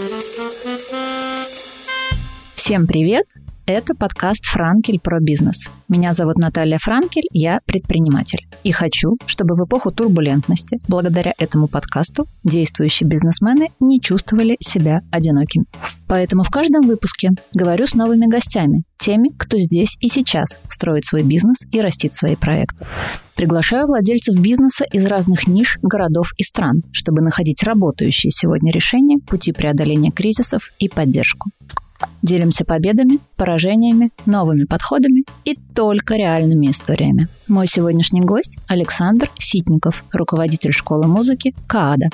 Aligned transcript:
Thank 0.00 0.64
you. 0.64 0.69
Всем 2.62 2.86
привет! 2.86 3.24
Это 3.64 3.94
подкаст 3.94 4.44
«Франкель 4.44 5.00
про 5.00 5.18
бизнес». 5.18 5.70
Меня 5.88 6.12
зовут 6.12 6.36
Наталья 6.36 6.76
Франкель, 6.78 7.26
я 7.32 7.60
предприниматель. 7.64 8.46
И 8.64 8.70
хочу, 8.70 9.16
чтобы 9.24 9.54
в 9.54 9.64
эпоху 9.64 9.90
турбулентности, 9.90 10.78
благодаря 10.86 11.32
этому 11.38 11.68
подкасту, 11.68 12.26
действующие 12.44 13.08
бизнесмены 13.08 13.68
не 13.80 13.98
чувствовали 13.98 14.58
себя 14.60 15.00
одинокими. 15.10 15.64
Поэтому 16.06 16.42
в 16.42 16.50
каждом 16.50 16.82
выпуске 16.82 17.30
говорю 17.54 17.86
с 17.86 17.94
новыми 17.94 18.26
гостями, 18.26 18.82
теми, 18.98 19.30
кто 19.38 19.56
здесь 19.56 19.96
и 19.98 20.08
сейчас 20.08 20.60
строит 20.68 21.06
свой 21.06 21.22
бизнес 21.22 21.62
и 21.72 21.80
растит 21.80 22.12
свои 22.12 22.36
проекты. 22.36 22.84
Приглашаю 23.36 23.86
владельцев 23.86 24.38
бизнеса 24.38 24.84
из 24.92 25.06
разных 25.06 25.46
ниш, 25.46 25.78
городов 25.80 26.32
и 26.36 26.42
стран, 26.42 26.82
чтобы 26.92 27.22
находить 27.22 27.62
работающие 27.62 28.30
сегодня 28.30 28.70
решения, 28.70 29.18
пути 29.18 29.52
преодоления 29.52 30.10
кризисов 30.10 30.60
и 30.78 30.90
поддержку. 30.90 31.48
Делимся 32.22 32.64
победами, 32.64 33.18
поражениями, 33.36 34.10
новыми 34.26 34.64
подходами 34.64 35.24
и 35.44 35.56
только 35.74 36.16
реальными 36.16 36.70
историями. 36.70 37.28
Мой 37.48 37.66
сегодняшний 37.66 38.20
гость– 38.20 38.58
Александр 38.68 39.30
Ситников, 39.38 40.04
руководитель 40.12 40.72
школы 40.72 41.06
музыки 41.06 41.54
КААДа. 41.66 42.06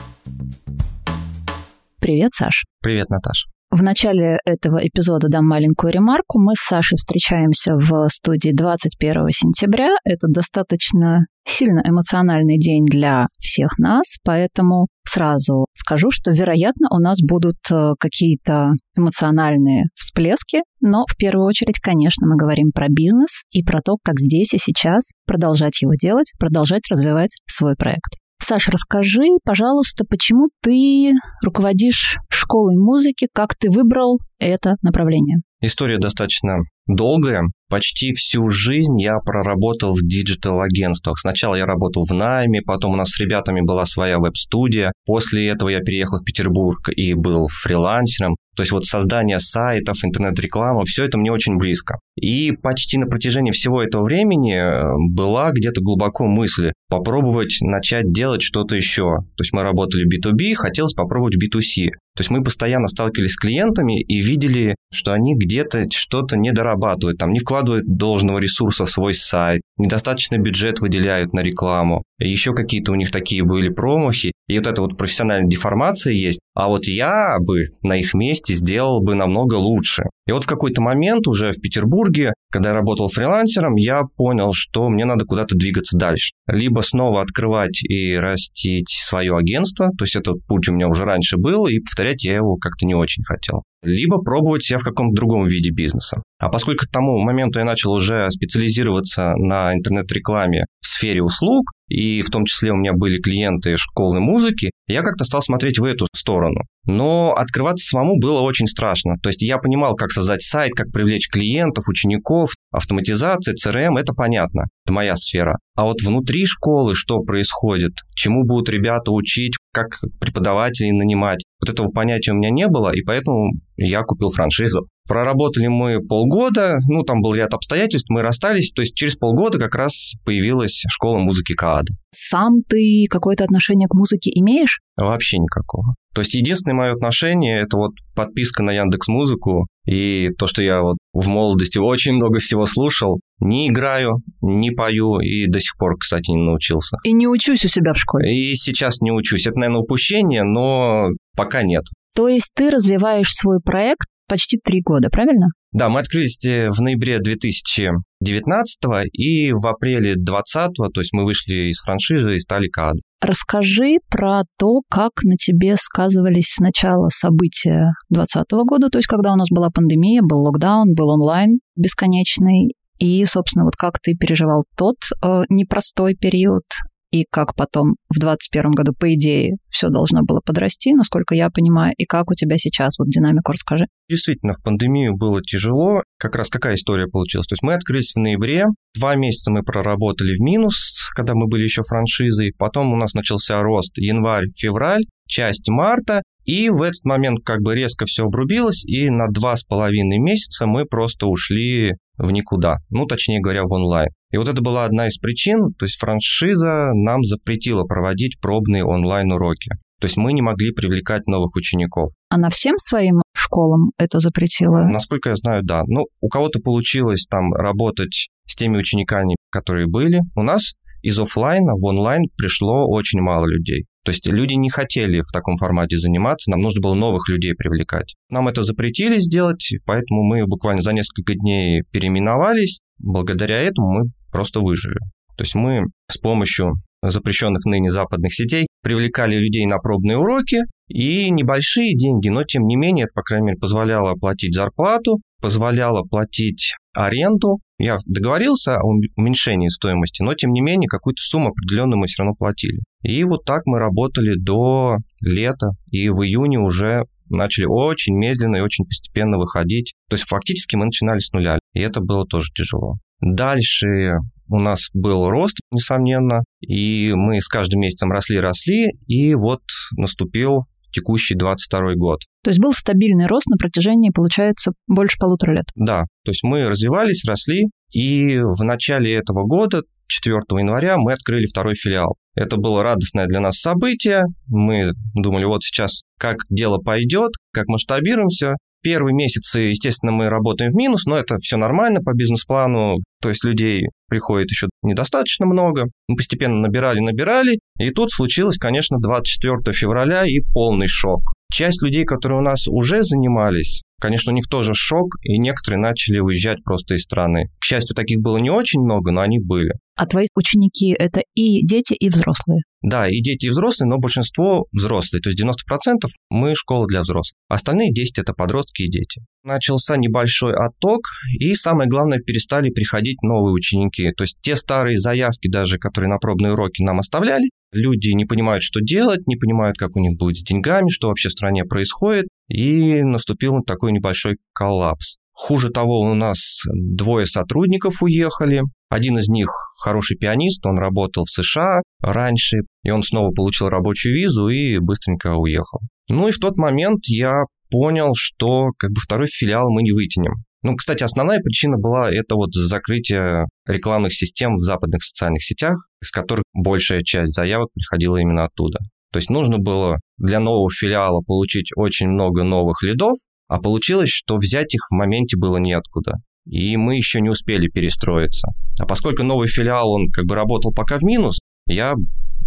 Привет, 2.00 2.34
Саш. 2.34 2.64
Привет, 2.82 3.10
Наташ. 3.10 3.46
В 3.70 3.82
начале 3.82 4.38
этого 4.44 4.78
эпизода 4.78 5.28
дам 5.28 5.46
маленькую 5.46 5.92
ремарку. 5.92 6.38
Мы 6.40 6.54
с 6.54 6.60
Сашей 6.60 6.96
встречаемся 6.96 7.74
в 7.74 8.08
студии 8.08 8.52
21 8.54 9.28
сентября. 9.30 9.88
Это 10.04 10.28
достаточно 10.28 11.26
сильно 11.44 11.82
эмоциональный 11.84 12.58
день 12.58 12.84
для 12.86 13.26
всех 13.38 13.76
нас, 13.78 14.16
поэтому 14.24 14.86
сразу 15.04 15.66
скажу, 15.74 16.10
что, 16.10 16.30
вероятно, 16.30 16.88
у 16.90 17.00
нас 17.00 17.18
будут 17.20 17.56
э, 17.70 17.92
какие-то 17.98 18.72
эмоциональные 18.96 19.86
всплески, 19.94 20.60
но 20.80 21.04
в 21.08 21.16
первую 21.16 21.46
очередь, 21.46 21.78
конечно, 21.80 22.26
мы 22.26 22.36
говорим 22.36 22.70
про 22.72 22.86
бизнес 22.88 23.42
и 23.50 23.62
про 23.62 23.80
то, 23.82 23.96
как 24.02 24.18
здесь 24.18 24.54
и 24.54 24.58
сейчас 24.58 25.12
продолжать 25.26 25.80
его 25.82 25.92
делать, 25.94 26.32
продолжать 26.38 26.82
развивать 26.90 27.34
свой 27.46 27.74
проект. 27.76 28.14
Саша, 28.38 28.70
расскажи, 28.70 29.26
пожалуйста, 29.44 30.04
почему 30.08 30.48
ты 30.62 31.12
руководишь 31.44 32.16
школой 32.30 32.76
музыки, 32.76 33.28
как 33.32 33.56
ты 33.56 33.70
выбрал 33.70 34.18
это 34.38 34.76
направление? 34.82 35.38
История 35.60 35.98
достаточно 35.98 36.58
долгая. 36.86 37.42
Почти 37.68 38.12
всю 38.12 38.48
жизнь 38.48 39.00
я 39.00 39.18
проработал 39.18 39.92
в 39.92 40.00
диджитал-агентствах. 40.00 41.18
Сначала 41.18 41.56
я 41.56 41.66
работал 41.66 42.04
в 42.08 42.14
найме, 42.14 42.60
потом 42.62 42.92
у 42.92 42.96
нас 42.96 43.08
с 43.08 43.20
ребятами 43.20 43.60
была 43.60 43.86
своя 43.86 44.18
веб-студия. 44.18 44.92
После 45.04 45.48
этого 45.48 45.68
я 45.68 45.80
переехал 45.80 46.18
в 46.18 46.24
Петербург 46.24 46.88
и 46.94 47.14
был 47.14 47.48
фрилансером. 47.48 48.36
То 48.56 48.62
есть 48.62 48.72
вот 48.72 48.86
создание 48.86 49.38
сайтов, 49.38 49.98
интернет-реклама, 50.02 50.84
все 50.86 51.04
это 51.04 51.18
мне 51.18 51.30
очень 51.30 51.56
близко. 51.56 51.98
И 52.18 52.52
почти 52.52 52.96
на 52.98 53.06
протяжении 53.06 53.50
всего 53.50 53.82
этого 53.82 54.04
времени 54.04 54.54
э, 54.54 54.94
была 55.12 55.50
где-то 55.50 55.82
глубоко 55.82 56.24
мысль 56.24 56.72
попробовать 56.88 57.58
начать 57.60 58.12
делать 58.12 58.40
что-то 58.40 58.74
еще. 58.74 59.18
То 59.36 59.42
есть 59.42 59.52
мы 59.52 59.62
работали 59.62 60.04
в 60.04 60.08
B2B, 60.08 60.54
хотелось 60.54 60.94
попробовать 60.94 61.36
B2C. 61.36 61.90
То 62.16 62.20
есть 62.20 62.30
мы 62.30 62.42
постоянно 62.42 62.86
сталкивались 62.86 63.32
с 63.32 63.36
клиентами 63.36 64.00
и 64.00 64.22
видели, 64.22 64.74
что 64.90 65.12
они 65.12 65.36
где-то 65.36 65.84
что-то 65.92 66.38
не 66.38 66.50
дорабатывают, 66.76 67.18
там 67.18 67.30
не 67.30 67.40
вкладывают 67.40 67.84
должного 67.86 68.38
ресурса 68.38 68.84
в 68.84 68.90
свой 68.90 69.14
сайт, 69.14 69.62
недостаточно 69.76 70.38
бюджет 70.38 70.80
выделяют 70.80 71.32
на 71.32 71.40
рекламу, 71.40 72.02
еще 72.20 72.52
какие-то 72.52 72.92
у 72.92 72.94
них 72.94 73.10
такие 73.10 73.44
были 73.44 73.68
промахи, 73.68 74.32
и 74.48 74.58
вот 74.58 74.66
эта 74.66 74.80
вот 74.80 74.96
профессиональная 74.96 75.48
деформация 75.48 76.12
есть, 76.12 76.40
а 76.54 76.68
вот 76.68 76.86
я 76.86 77.36
бы 77.40 77.70
на 77.82 77.96
их 77.96 78.14
месте 78.14 78.54
сделал 78.54 79.02
бы 79.02 79.14
намного 79.14 79.54
лучше. 79.54 80.04
И 80.26 80.32
вот 80.32 80.44
в 80.44 80.46
какой-то 80.46 80.80
момент 80.80 81.26
уже 81.26 81.52
в 81.52 81.60
Петербурге, 81.60 82.32
когда 82.50 82.70
я 82.70 82.74
работал 82.74 83.08
фрилансером, 83.08 83.74
я 83.76 84.02
понял, 84.16 84.50
что 84.52 84.88
мне 84.88 85.04
надо 85.04 85.24
куда-то 85.24 85.56
двигаться 85.56 85.98
дальше. 85.98 86.32
Либо 86.46 86.80
снова 86.80 87.22
открывать 87.22 87.82
и 87.82 88.16
растить 88.16 88.88
свое 88.88 89.36
агентство, 89.36 89.88
то 89.98 90.04
есть 90.04 90.16
этот 90.16 90.44
путь 90.46 90.68
у 90.68 90.72
меня 90.72 90.88
уже 90.88 91.04
раньше 91.04 91.36
был, 91.36 91.66
и 91.66 91.80
повторять 91.80 92.24
я 92.24 92.36
его 92.36 92.56
как-то 92.56 92.86
не 92.86 92.94
очень 92.94 93.24
хотел 93.24 93.62
либо 93.86 94.18
пробовать 94.18 94.64
себя 94.64 94.78
в 94.78 94.82
каком-то 94.82 95.14
другом 95.14 95.46
виде 95.46 95.70
бизнеса. 95.70 96.22
А 96.38 96.48
поскольку 96.48 96.86
к 96.86 96.90
тому 96.90 97.18
моменту 97.22 97.58
я 97.58 97.64
начал 97.64 97.92
уже 97.92 98.28
специализироваться 98.30 99.32
на 99.36 99.72
интернет-рекламе 99.72 100.66
в 100.80 100.86
сфере 100.86 101.22
услуг, 101.22 101.70
и 101.88 102.22
в 102.22 102.30
том 102.30 102.44
числе 102.44 102.72
у 102.72 102.76
меня 102.76 102.92
были 102.92 103.20
клиенты 103.20 103.76
школы 103.76 104.20
музыки, 104.20 104.70
я 104.88 105.02
как-то 105.02 105.24
стал 105.24 105.40
смотреть 105.40 105.78
в 105.78 105.84
эту 105.84 106.06
сторону. 106.14 106.60
Но 106.84 107.32
открываться 107.32 107.86
самому 107.86 108.18
было 108.18 108.40
очень 108.40 108.66
страшно. 108.66 109.14
То 109.22 109.28
есть 109.28 109.42
я 109.42 109.58
понимал, 109.58 109.94
как 109.94 110.10
создать 110.10 110.42
сайт, 110.42 110.72
как 110.76 110.90
привлечь 110.92 111.28
клиентов, 111.28 111.84
учеников, 111.88 112.50
автоматизация, 112.70 113.54
CRM, 113.54 113.98
это 113.98 114.12
понятно, 114.14 114.66
это 114.84 114.92
моя 114.92 115.16
сфера. 115.16 115.58
А 115.74 115.84
вот 115.84 116.00
внутри 116.02 116.44
школы 116.44 116.94
что 116.94 117.20
происходит, 117.20 117.92
чему 118.14 118.44
будут 118.44 118.68
ребята 118.68 119.10
учить, 119.12 119.54
как 119.76 120.00
преподавателей 120.18 120.92
нанимать, 120.92 121.44
вот 121.60 121.70
этого 121.70 121.88
понятия 121.88 122.32
у 122.32 122.36
меня 122.36 122.50
не 122.50 122.66
было, 122.66 122.94
и 122.94 123.02
поэтому 123.02 123.50
я 123.76 124.02
купил 124.02 124.30
франшизу. 124.30 124.88
Проработали 125.06 125.66
мы 125.68 126.00
полгода, 126.00 126.78
ну, 126.88 127.02
там 127.02 127.20
был 127.20 127.34
ряд 127.34 127.52
обстоятельств, 127.52 128.08
мы 128.08 128.22
расстались, 128.22 128.72
то 128.72 128.80
есть 128.80 128.96
через 128.96 129.16
полгода 129.16 129.58
как 129.58 129.74
раз 129.74 130.12
появилась 130.24 130.82
школа 130.88 131.18
музыки 131.18 131.54
КААД. 131.54 131.86
Сам 132.14 132.62
ты 132.66 133.04
какое-то 133.08 133.44
отношение 133.44 133.86
к 133.86 133.94
музыке 133.94 134.30
имеешь? 134.34 134.80
Вообще 134.96 135.38
никакого. 135.38 135.94
То 136.14 136.22
есть 136.22 136.34
единственное 136.34 136.74
мое 136.74 136.92
отношение– 136.94 137.60
это 137.62 137.76
вот 137.76 137.92
подписка 138.14 138.62
на 138.62 138.72
Яндекс 138.72 139.08
Музыку 139.08 139.66
и 139.86 140.30
то, 140.38 140.46
что 140.46 140.62
я 140.62 140.80
вот 140.80 140.96
в 141.12 141.28
молодости 141.28 141.78
очень 141.78 142.14
много 142.14 142.38
всего 142.38 142.64
слушал. 142.64 143.20
Не 143.40 143.68
играю, 143.68 144.22
не 144.40 144.70
пою 144.70 145.20
и 145.20 145.46
до 145.46 145.60
сих 145.60 145.76
пор, 145.76 145.98
кстати, 145.98 146.30
не 146.30 146.42
научился. 146.42 146.96
И 147.04 147.12
не 147.12 147.26
учусь 147.26 147.64
у 147.64 147.68
себя 147.68 147.92
в 147.92 147.98
школе? 147.98 148.34
И 148.34 148.54
сейчас 148.54 149.00
не 149.00 149.12
учусь. 149.12 149.46
Это, 149.46 149.58
наверное, 149.58 149.82
упущение, 149.82 150.42
но 150.42 151.08
пока 151.36 151.62
нет. 151.62 151.84
То 152.14 152.28
есть 152.28 152.50
ты 152.54 152.70
развиваешь 152.70 153.30
свой 153.30 153.60
проект 153.60 154.06
почти 154.26 154.58
три 154.58 154.80
года, 154.82 155.08
правильно? 155.10 155.48
Да, 155.72 155.90
мы 155.90 156.00
открылись 156.00 156.42
э, 156.46 156.70
в 156.70 156.80
ноябре 156.80 157.18
2019 157.18 158.78
и 159.12 159.52
в 159.52 159.66
апреле 159.66 160.14
2020, 160.14 160.70
то 160.94 161.00
есть 161.00 161.12
мы 161.12 161.24
вышли 161.24 161.68
из 161.70 161.80
франшизы 161.82 162.34
и 162.34 162.38
стали 162.38 162.68
КАД. 162.68 162.94
Расскажи 163.20 163.96
про 164.10 164.40
то, 164.58 164.80
как 164.88 165.22
на 165.22 165.36
тебе 165.36 165.76
сказывались 165.76 166.54
сначала 166.54 167.08
события 167.10 167.92
2020 168.08 168.44
года, 168.66 168.88
то 168.88 168.98
есть 168.98 169.06
когда 169.06 169.32
у 169.32 169.36
нас 169.36 169.48
была 169.50 169.68
пандемия, 169.68 170.22
был 170.22 170.44
локдаун, 170.44 170.94
был 170.94 171.12
онлайн 171.12 171.58
бесконечный, 171.76 172.72
и, 172.98 173.24
собственно, 173.24 173.64
вот 173.64 173.76
как 173.76 173.98
ты 174.00 174.14
переживал 174.14 174.64
тот 174.76 174.96
э, 175.22 175.42
непростой 175.48 176.14
период, 176.14 176.64
и 177.12 177.24
как 177.30 177.54
потом 177.54 177.94
в 178.08 178.18
2021 178.18 178.70
году, 178.72 178.92
по 178.92 179.12
идее, 179.14 179.56
все 179.70 179.88
должно 179.88 180.22
было 180.22 180.40
подрасти, 180.44 180.92
насколько 180.92 181.34
я 181.34 181.50
понимаю, 181.50 181.94
и 181.96 182.04
как 182.04 182.30
у 182.30 182.34
тебя 182.34 182.56
сейчас, 182.58 182.98
вот 182.98 183.08
динамику 183.08 183.52
расскажи. 183.52 183.86
Действительно, 184.08 184.54
в 184.54 184.62
пандемию 184.62 185.16
было 185.16 185.40
тяжело. 185.40 186.02
Как 186.18 186.34
раз 186.34 186.48
какая 186.48 186.74
история 186.74 187.06
получилась? 187.06 187.46
То 187.46 187.54
есть 187.54 187.62
мы 187.62 187.74
открылись 187.74 188.12
в 188.14 188.18
ноябре, 188.18 188.64
два 188.98 189.14
месяца 189.14 189.52
мы 189.52 189.62
проработали 189.62 190.34
в 190.34 190.40
минус, 190.40 191.08
когда 191.14 191.34
мы 191.34 191.46
были 191.46 191.62
еще 191.62 191.82
франшизой, 191.82 192.52
потом 192.58 192.92
у 192.92 192.96
нас 192.96 193.14
начался 193.14 193.62
рост 193.62 193.96
январь-февраль, 193.98 195.04
часть 195.28 195.68
марта, 195.68 196.22
и 196.44 196.70
в 196.70 196.82
этот 196.82 197.04
момент 197.04 197.40
как 197.44 197.60
бы 197.60 197.74
резко 197.74 198.04
все 198.04 198.24
обрубилось, 198.24 198.84
и 198.84 199.10
на 199.10 199.28
два 199.28 199.56
с 199.56 199.64
половиной 199.64 200.18
месяца 200.18 200.66
мы 200.66 200.84
просто 200.84 201.26
ушли 201.26 201.94
в 202.18 202.30
никуда, 202.30 202.78
ну, 202.90 203.06
точнее 203.06 203.40
говоря, 203.40 203.64
в 203.64 203.72
онлайн. 203.72 204.08
И 204.30 204.36
вот 204.36 204.48
это 204.48 204.62
была 204.62 204.84
одна 204.84 205.06
из 205.06 205.18
причин, 205.18 205.72
то 205.78 205.84
есть 205.84 205.98
франшиза 205.98 206.92
нам 206.94 207.22
запретила 207.22 207.84
проводить 207.84 208.40
пробные 208.40 208.84
онлайн-уроки. 208.84 209.70
То 210.00 210.06
есть 210.06 210.16
мы 210.18 210.34
не 210.34 210.42
могли 210.42 210.72
привлекать 210.72 211.26
новых 211.26 211.56
учеников. 211.56 212.10
Она 212.28 212.50
всем 212.50 212.76
своим 212.76 213.22
школам 213.34 213.92
это 213.98 214.20
запретила? 214.20 214.82
Насколько 214.88 215.30
я 215.30 215.34
знаю, 215.36 215.62
да. 215.64 215.84
Ну, 215.86 216.04
у 216.20 216.28
кого-то 216.28 216.60
получилось 216.60 217.26
там 217.30 217.52
работать 217.54 218.28
с 218.46 218.54
теми 218.54 218.76
учениками, 218.76 219.36
которые 219.50 219.86
были. 219.86 220.20
У 220.34 220.42
нас 220.42 220.74
из 221.06 221.20
офлайна 221.20 221.74
в 221.74 221.84
онлайн 221.84 222.24
пришло 222.36 222.84
очень 222.88 223.20
мало 223.20 223.46
людей. 223.46 223.86
То 224.04 224.10
есть 224.10 224.26
люди 224.26 224.54
не 224.54 224.70
хотели 224.70 225.20
в 225.20 225.32
таком 225.32 225.56
формате 225.56 225.98
заниматься, 225.98 226.50
нам 226.50 226.60
нужно 226.60 226.80
было 226.80 226.94
новых 226.94 227.28
людей 227.28 227.54
привлекать. 227.54 228.16
Нам 228.28 228.48
это 228.48 228.64
запретили 228.64 229.16
сделать, 229.20 229.72
поэтому 229.84 230.24
мы 230.24 230.44
буквально 230.46 230.82
за 230.82 230.92
несколько 230.92 231.34
дней 231.34 231.82
переименовались. 231.92 232.80
Благодаря 232.98 233.60
этому 233.60 233.92
мы 233.92 234.10
просто 234.32 234.58
выжили. 234.58 234.98
То 235.36 235.44
есть 235.44 235.54
мы 235.54 235.84
с 236.10 236.18
помощью 236.18 236.72
запрещенных 237.02 237.64
ныне 237.66 237.88
западных 237.88 238.34
сетей 238.34 238.66
привлекали 238.82 239.36
людей 239.36 239.64
на 239.66 239.78
пробные 239.78 240.18
уроки, 240.18 240.58
и 240.88 241.30
небольшие 241.30 241.96
деньги, 241.96 242.28
но 242.28 242.42
тем 242.44 242.64
не 242.64 242.76
менее, 242.76 243.04
это, 243.04 243.12
по 243.14 243.22
крайней 243.22 243.48
мере, 243.48 243.58
позволяло 243.58 244.10
оплатить 244.10 244.54
зарплату, 244.54 245.20
позволяло 245.40 246.02
платить 246.02 246.74
аренду. 246.96 247.60
Я 247.78 247.98
договорился 248.06 248.78
о 248.78 248.86
уменьшении 249.16 249.68
стоимости, 249.68 250.22
но 250.22 250.34
тем 250.34 250.52
не 250.52 250.60
менее 250.60 250.88
какую-то 250.88 251.20
сумму 251.22 251.48
определенную 251.48 251.98
мы 251.98 252.06
все 252.06 252.22
равно 252.22 252.34
платили. 252.34 252.80
И 253.02 253.22
вот 253.24 253.44
так 253.44 253.62
мы 253.66 253.78
работали 253.78 254.34
до 254.34 254.96
лета, 255.20 255.70
и 255.90 256.08
в 256.08 256.22
июне 256.24 256.58
уже 256.58 257.04
начали 257.28 257.66
очень 257.66 258.16
медленно 258.16 258.56
и 258.56 258.60
очень 258.60 258.84
постепенно 258.84 259.36
выходить. 259.38 259.92
То 260.08 260.16
есть 260.16 260.26
фактически 260.26 260.76
мы 260.76 260.86
начинали 260.86 261.18
с 261.18 261.32
нуля, 261.32 261.58
и 261.74 261.80
это 261.80 262.00
было 262.00 262.24
тоже 262.24 262.48
тяжело. 262.54 262.94
Дальше 263.20 264.18
у 264.48 264.58
нас 264.58 264.88
был 264.94 265.28
рост, 265.28 265.56
несомненно, 265.70 266.44
и 266.60 267.12
мы 267.14 267.40
с 267.40 267.48
каждым 267.48 267.80
месяцем 267.80 268.10
росли-росли, 268.10 268.92
и 269.06 269.34
вот 269.34 269.62
наступил 269.96 270.66
текущий 270.92 271.34
22 271.34 271.94
год. 271.96 272.20
То 272.42 272.50
есть 272.50 272.60
был 272.60 272.72
стабильный 272.72 273.26
рост 273.26 273.46
на 273.48 273.56
протяжении, 273.56 274.10
получается, 274.10 274.72
больше 274.86 275.16
полутора 275.18 275.52
лет? 275.52 275.66
Да, 275.74 276.04
то 276.24 276.30
есть 276.30 276.42
мы 276.42 276.64
развивались, 276.64 277.24
росли, 277.26 277.68
и 277.92 278.38
в 278.38 278.62
начале 278.62 279.14
этого 279.16 279.44
года, 279.46 279.82
4 280.08 280.36
января, 280.58 280.96
мы 280.96 281.12
открыли 281.12 281.46
второй 281.46 281.74
филиал. 281.74 282.16
Это 282.34 282.56
было 282.58 282.82
радостное 282.82 283.26
для 283.26 283.40
нас 283.40 283.58
событие. 283.58 284.22
Мы 284.46 284.92
думали, 285.14 285.44
вот 285.44 285.62
сейчас 285.62 286.02
как 286.18 286.36
дело 286.50 286.78
пойдет, 286.78 287.30
как 287.52 287.66
масштабируемся. 287.66 288.54
Первые 288.86 289.16
месяцы, 289.16 289.62
естественно, 289.62 290.12
мы 290.12 290.28
работаем 290.28 290.70
в 290.70 290.76
минус, 290.76 291.06
но 291.06 291.16
это 291.16 291.38
все 291.38 291.56
нормально 291.56 292.02
по 292.02 292.12
бизнес-плану. 292.14 292.98
То 293.20 293.30
есть 293.30 293.42
людей 293.42 293.88
приходит 294.08 294.48
еще 294.48 294.68
недостаточно 294.84 295.44
много. 295.44 295.86
Мы 296.06 296.14
постепенно 296.14 296.60
набирали, 296.60 297.00
набирали. 297.00 297.58
И 297.80 297.90
тут 297.90 298.12
случилось, 298.12 298.58
конечно, 298.58 298.98
24 299.00 299.76
февраля 299.76 300.24
и 300.24 300.38
полный 300.52 300.86
шок. 300.86 301.22
Часть 301.52 301.82
людей, 301.82 302.04
которые 302.04 302.38
у 302.38 302.44
нас 302.44 302.68
уже 302.68 303.02
занимались, 303.02 303.82
конечно, 304.00 304.32
у 304.32 304.34
них 304.34 304.46
тоже 304.48 304.72
шок, 304.74 305.16
и 305.22 305.38
некоторые 305.38 305.80
начали 305.80 306.18
уезжать 306.18 306.62
просто 306.64 306.94
из 306.94 307.02
страны. 307.02 307.46
К 307.60 307.64
счастью, 307.64 307.94
таких 307.94 308.20
было 308.20 308.36
не 308.38 308.50
очень 308.50 308.80
много, 308.80 309.12
но 309.12 309.20
они 309.20 309.38
были. 309.38 309.72
А 309.96 310.06
твои 310.06 310.26
ученики– 310.34 310.94
это 310.98 311.22
и 311.34 311.64
дети, 311.66 311.94
и 311.94 312.10
взрослые? 312.10 312.60
Да, 312.82 313.08
и 313.08 313.20
дети, 313.20 313.46
и 313.46 313.48
взрослые, 313.48 313.88
но 313.88 313.96
большинство 313.96 314.66
взрослые. 314.70 315.22
То 315.22 315.30
есть 315.30 315.42
90% 315.42 316.06
мы 316.28 316.54
школа 316.54 316.86
для 316.86 317.00
взрослых. 317.00 317.34
Остальные 317.48 317.92
10– 317.94 318.18
это 318.20 318.34
подростки 318.34 318.82
и 318.82 318.90
дети. 318.90 319.22
Начался 319.42 319.96
небольшой 319.96 320.54
отток, 320.54 321.00
и 321.38 321.54
самое 321.54 321.88
главное, 321.88 322.18
перестали 322.18 322.68
приходить 322.68 323.22
новые 323.22 323.54
ученики. 323.54 324.12
То 324.12 324.24
есть 324.24 324.36
те 324.42 324.54
старые 324.54 324.98
заявки 324.98 325.48
даже, 325.48 325.78
которые 325.78 326.10
на 326.10 326.18
пробные 326.18 326.52
уроки 326.52 326.82
нам 326.82 326.98
оставляли, 326.98 327.48
люди 327.72 328.10
не 328.10 328.26
понимают, 328.26 328.62
что 328.62 328.80
делать, 328.80 329.26
не 329.26 329.36
понимают, 329.36 329.78
как 329.78 329.96
у 329.96 330.00
них 330.00 330.18
будет 330.18 330.36
с 330.36 330.42
деньгами, 330.42 330.90
что 330.90 331.08
вообще 331.08 331.30
в 331.30 331.32
стране 331.32 331.64
происходит, 331.64 332.26
и 332.48 333.02
наступил 333.02 333.62
такой 333.66 333.92
небольшой 333.92 334.36
коллапс. 334.52 335.16
Хуже 335.32 335.68
того, 335.68 336.00
у 336.00 336.14
нас 336.14 336.62
двое 336.72 337.26
сотрудников 337.26 338.02
уехали. 338.02 338.62
Один 338.88 339.18
из 339.18 339.28
них 339.28 339.48
хороший 339.78 340.16
пианист, 340.16 340.64
он 340.64 340.78
работал 340.78 341.24
в 341.24 341.30
США 341.30 341.82
раньше, 342.00 342.58
и 342.84 342.90
он 342.90 343.02
снова 343.02 343.32
получил 343.32 343.68
рабочую 343.68 344.14
визу 344.14 344.48
и 344.48 344.78
быстренько 344.78 345.34
уехал. 345.34 345.80
Ну 346.08 346.28
и 346.28 346.30
в 346.30 346.38
тот 346.38 346.56
момент 346.56 347.00
я 347.08 347.44
понял, 347.70 348.12
что 348.16 348.70
как 348.78 348.90
бы 348.90 349.00
второй 349.00 349.26
филиал 349.26 349.70
мы 349.70 349.82
не 349.82 349.92
вытянем. 349.92 350.32
Ну, 350.62 350.74
кстати, 350.74 351.04
основная 351.04 351.40
причина 351.40 351.76
была 351.76 352.10
это 352.10 352.34
вот 352.34 352.52
закрытие 352.52 353.46
рекламных 353.68 354.14
систем 354.14 354.56
в 354.56 354.62
западных 354.62 355.02
социальных 355.02 355.44
сетях, 355.44 355.76
из 356.00 356.10
которых 356.10 356.44
большая 356.54 357.02
часть 357.02 357.34
заявок 357.34 357.68
приходила 357.72 358.16
именно 358.16 358.44
оттуда. 358.44 358.78
То 359.16 359.18
есть 359.18 359.30
нужно 359.30 359.56
было 359.56 359.96
для 360.18 360.40
нового 360.40 360.68
филиала 360.70 361.22
получить 361.22 361.70
очень 361.74 362.06
много 362.06 362.42
новых 362.42 362.82
лидов, 362.82 363.16
а 363.48 363.58
получилось, 363.58 364.10
что 364.10 364.36
взять 364.36 364.74
их 364.74 364.82
в 364.90 364.94
моменте 364.94 365.38
было 365.38 365.56
неоткуда. 365.56 366.16
И 366.44 366.76
мы 366.76 366.96
еще 366.96 367.22
не 367.22 367.30
успели 367.30 367.68
перестроиться. 367.68 368.48
А 368.78 368.84
поскольку 368.84 369.22
новый 369.22 369.48
филиал, 369.48 369.90
он 369.90 370.10
как 370.12 370.26
бы 370.26 370.34
работал 370.34 370.70
пока 370.74 370.98
в 370.98 371.02
минус, 371.04 371.38
я 371.66 371.94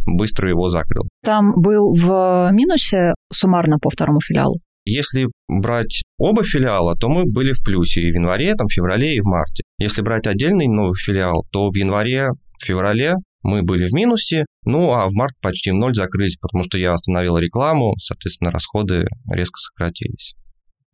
быстро 0.05 0.47
его 0.47 0.67
закрыл. 0.67 1.07
Там 1.23 1.53
был 1.55 1.95
в 1.95 2.51
минусе 2.51 3.15
суммарно 3.33 3.79
по 3.79 3.89
второму 3.89 4.19
филиалу? 4.21 4.59
Если 4.85 5.25
брать 5.47 6.03
оба 6.19 6.43
филиала, 6.43 6.93
то 6.93 7.09
мы 7.09 7.23
были 7.25 7.51
в 7.53 7.63
плюсе 7.65 8.01
и 8.01 8.11
в 8.11 8.13
январе, 8.13 8.53
там, 8.53 8.67
в 8.67 8.71
феврале 8.71 9.15
и 9.15 9.21
в 9.21 9.25
марте. 9.25 9.63
Если 9.79 10.03
брать 10.03 10.27
отдельный 10.27 10.67
новый 10.67 10.93
филиал, 10.93 11.47
то 11.51 11.71
в 11.71 11.75
январе, 11.75 12.27
в 12.61 12.63
феврале 12.63 13.15
мы 13.43 13.63
были 13.63 13.87
в 13.87 13.93
минусе, 13.93 14.45
ну 14.65 14.91
а 14.91 15.07
в 15.07 15.13
март 15.13 15.33
почти 15.41 15.71
в 15.71 15.75
ноль 15.75 15.95
закрылись, 15.95 16.37
потому 16.37 16.63
что 16.63 16.77
я 16.77 16.93
остановил 16.93 17.37
рекламу, 17.37 17.93
соответственно, 17.97 18.51
расходы 18.51 19.05
резко 19.31 19.57
сократились. 19.57 20.35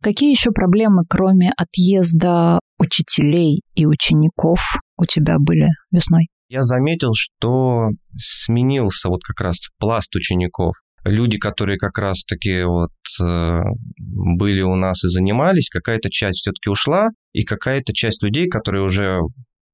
Какие 0.02 0.30
еще 0.30 0.50
проблемы, 0.50 1.02
кроме 1.08 1.52
отъезда 1.56 2.60
учителей 2.78 3.62
и 3.74 3.86
учеников, 3.86 4.60
у 4.98 5.04
тебя 5.04 5.36
были 5.38 5.68
весной? 5.90 6.28
Я 6.48 6.62
заметил, 6.62 7.10
что 7.14 7.88
сменился 8.16 9.08
вот 9.08 9.22
как 9.24 9.40
раз 9.40 9.56
пласт 9.78 10.14
учеников. 10.14 10.74
Люди, 11.04 11.38
которые 11.38 11.78
как 11.78 11.98
раз-таки 11.98 12.62
вот 12.64 12.90
э, 13.22 13.60
были 13.98 14.60
у 14.62 14.74
нас 14.76 15.02
и 15.04 15.08
занимались, 15.08 15.70
какая-то 15.70 16.10
часть 16.10 16.40
все-таки 16.40 16.68
ушла, 16.68 17.08
и 17.32 17.44
какая-то 17.44 17.92
часть 17.92 18.22
людей, 18.22 18.48
которые 18.48 18.84
уже 18.84 19.18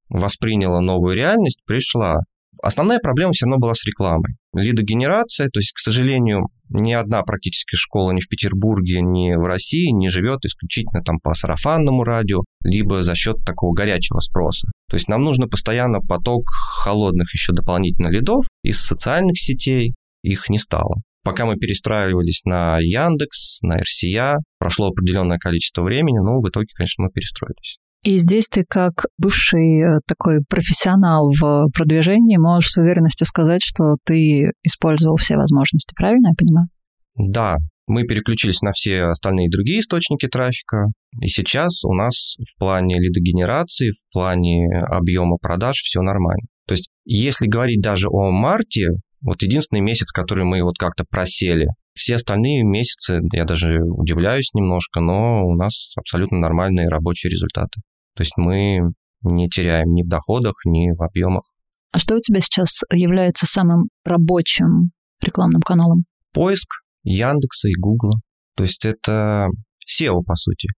восприняла 0.08 0.80
новую 0.80 1.16
реальность, 1.16 1.62
пришла. 1.66 2.20
Основная 2.60 2.98
проблема 2.98 3.32
все 3.32 3.46
равно 3.46 3.58
была 3.58 3.74
с 3.74 3.84
рекламой. 3.86 4.34
Лидогенерация, 4.54 5.48
то 5.48 5.58
есть, 5.58 5.72
к 5.72 5.78
сожалению, 5.78 6.48
ни 6.68 6.92
одна 6.92 7.22
практически 7.22 7.76
школа 7.76 8.12
ни 8.12 8.20
в 8.20 8.28
Петербурге, 8.28 9.00
ни 9.00 9.34
в 9.34 9.46
России 9.46 9.90
не 9.90 10.08
живет 10.10 10.44
исключительно 10.44 11.02
там 11.02 11.18
по 11.20 11.34
сарафанному 11.34 12.04
радио, 12.04 12.42
либо 12.62 13.02
за 13.02 13.14
счет 13.14 13.36
такого 13.44 13.74
горячего 13.74 14.20
спроса. 14.20 14.68
То 14.88 14.96
есть 14.96 15.08
нам 15.08 15.22
нужно 15.22 15.48
постоянно 15.48 16.00
поток 16.00 16.44
холодных 16.50 17.32
еще 17.32 17.52
дополнительно 17.52 18.08
лидов 18.08 18.44
из 18.62 18.80
социальных 18.80 19.38
сетей, 19.38 19.94
их 20.22 20.48
не 20.48 20.58
стало. 20.58 20.96
Пока 21.24 21.46
мы 21.46 21.56
перестраивались 21.56 22.44
на 22.44 22.78
Яндекс, 22.80 23.60
на 23.62 23.78
РСИА, 23.78 24.38
прошло 24.58 24.88
определенное 24.88 25.38
количество 25.38 25.82
времени, 25.82 26.18
но 26.18 26.40
в 26.40 26.48
итоге, 26.48 26.66
конечно, 26.74 27.04
мы 27.04 27.10
перестроились. 27.10 27.78
И 28.04 28.16
здесь 28.16 28.48
ты 28.48 28.64
как 28.68 29.06
бывший 29.16 29.80
э, 29.80 30.00
такой 30.08 30.40
профессионал 30.48 31.30
в 31.40 31.68
продвижении 31.72 32.36
можешь 32.36 32.70
с 32.70 32.78
уверенностью 32.78 33.26
сказать, 33.26 33.60
что 33.62 33.96
ты 34.04 34.50
использовал 34.64 35.16
все 35.16 35.36
возможности, 35.36 35.94
правильно 35.96 36.28
я 36.28 36.34
понимаю? 36.36 36.68
Да, 37.16 37.56
мы 37.86 38.02
переключились 38.04 38.60
на 38.60 38.72
все 38.72 39.02
остальные 39.04 39.50
другие 39.50 39.80
источники 39.80 40.26
трафика, 40.26 40.86
и 41.20 41.28
сейчас 41.28 41.84
у 41.84 41.94
нас 41.94 42.36
в 42.38 42.58
плане 42.58 42.98
лидогенерации, 42.98 43.90
в 43.90 44.12
плане 44.12 44.66
объема 44.88 45.36
продаж 45.40 45.76
все 45.76 46.00
нормально. 46.00 46.46
То 46.66 46.74
есть, 46.74 46.88
если 47.04 47.46
говорить 47.46 47.82
даже 47.82 48.08
о 48.08 48.32
марте, 48.32 48.88
вот 49.20 49.42
единственный 49.42 49.80
месяц, 49.80 50.10
который 50.10 50.44
мы 50.44 50.62
вот 50.62 50.76
как-то 50.76 51.04
просели, 51.08 51.68
все 51.94 52.16
остальные 52.16 52.64
месяцы, 52.64 53.20
я 53.32 53.44
даже 53.44 53.80
удивляюсь 53.84 54.52
немножко, 54.54 55.00
но 55.00 55.46
у 55.46 55.54
нас 55.54 55.92
абсолютно 55.96 56.38
нормальные 56.38 56.88
рабочие 56.88 57.30
результаты. 57.30 57.80
То 58.14 58.22
есть 58.22 58.32
мы 58.36 58.92
не 59.22 59.48
теряем 59.48 59.92
ни 59.92 60.02
в 60.02 60.08
доходах, 60.08 60.54
ни 60.64 60.90
в 60.90 61.02
объемах. 61.02 61.52
А 61.92 61.98
что 61.98 62.14
у 62.14 62.18
тебя 62.18 62.40
сейчас 62.40 62.80
является 62.90 63.46
самым 63.46 63.88
рабочим 64.04 64.90
рекламным 65.22 65.60
каналом? 65.60 66.04
Поиск 66.32 66.68
Яндекса 67.04 67.68
и 67.68 67.74
Гугла. 67.78 68.20
То 68.56 68.64
есть 68.64 68.84
это 68.84 69.48
SEO, 69.86 70.22
по 70.26 70.34
сути. 70.34 70.68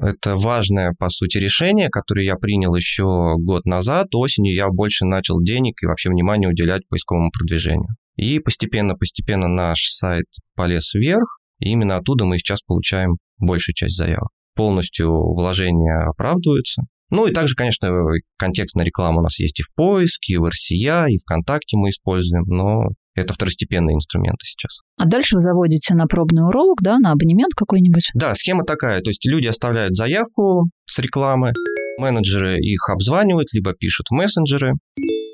Это 0.00 0.36
важное, 0.36 0.92
по 0.98 1.08
сути, 1.08 1.38
решение, 1.38 1.88
которое 1.90 2.24
я 2.24 2.36
принял 2.36 2.74
еще 2.74 3.34
год 3.38 3.64
назад. 3.66 4.14
Осенью 4.14 4.54
я 4.54 4.68
больше 4.68 5.04
начал 5.04 5.42
денег 5.42 5.82
и 5.82 5.86
вообще 5.86 6.08
внимание 6.08 6.48
уделять 6.48 6.82
поисковому 6.88 7.30
продвижению. 7.30 7.88
И 8.16 8.38
постепенно-постепенно 8.38 9.48
наш 9.48 9.88
сайт 9.88 10.26
полез 10.54 10.94
вверх, 10.94 11.40
и 11.58 11.70
именно 11.70 11.96
оттуда 11.96 12.24
мы 12.24 12.38
сейчас 12.38 12.62
получаем 12.62 13.16
большую 13.38 13.74
часть 13.74 13.96
заявок 13.96 14.30
полностью 14.54 15.10
вложения 15.10 16.08
оправдываются. 16.08 16.82
Ну 17.10 17.26
и 17.26 17.32
также, 17.32 17.54
конечно, 17.54 17.90
контекстная 18.38 18.86
реклама 18.86 19.18
у 19.18 19.22
нас 19.22 19.38
есть 19.38 19.60
и 19.60 19.62
в 19.62 19.74
поиске, 19.74 20.34
и 20.34 20.36
в 20.38 20.44
RCA, 20.44 21.08
и 21.08 21.18
ВКонтакте 21.18 21.76
мы 21.76 21.90
используем, 21.90 22.44
но 22.46 22.86
это 23.14 23.34
второстепенные 23.34 23.94
инструменты 23.94 24.44
сейчас. 24.44 24.80
А 24.96 25.04
дальше 25.04 25.36
вы 25.36 25.40
заводите 25.40 25.94
на 25.94 26.06
пробный 26.06 26.42
урок, 26.42 26.80
да, 26.80 26.98
на 26.98 27.12
абонемент 27.12 27.52
какой-нибудь? 27.54 28.08
Да, 28.14 28.34
схема 28.34 28.64
такая. 28.64 29.02
То 29.02 29.10
есть 29.10 29.26
люди 29.26 29.46
оставляют 29.46 29.94
заявку 29.94 30.70
с 30.86 30.98
рекламы, 30.98 31.52
менеджеры 31.98 32.58
их 32.58 32.88
обзванивают, 32.88 33.52
либо 33.52 33.74
пишут 33.74 34.06
в 34.08 34.14
мессенджеры 34.14 34.72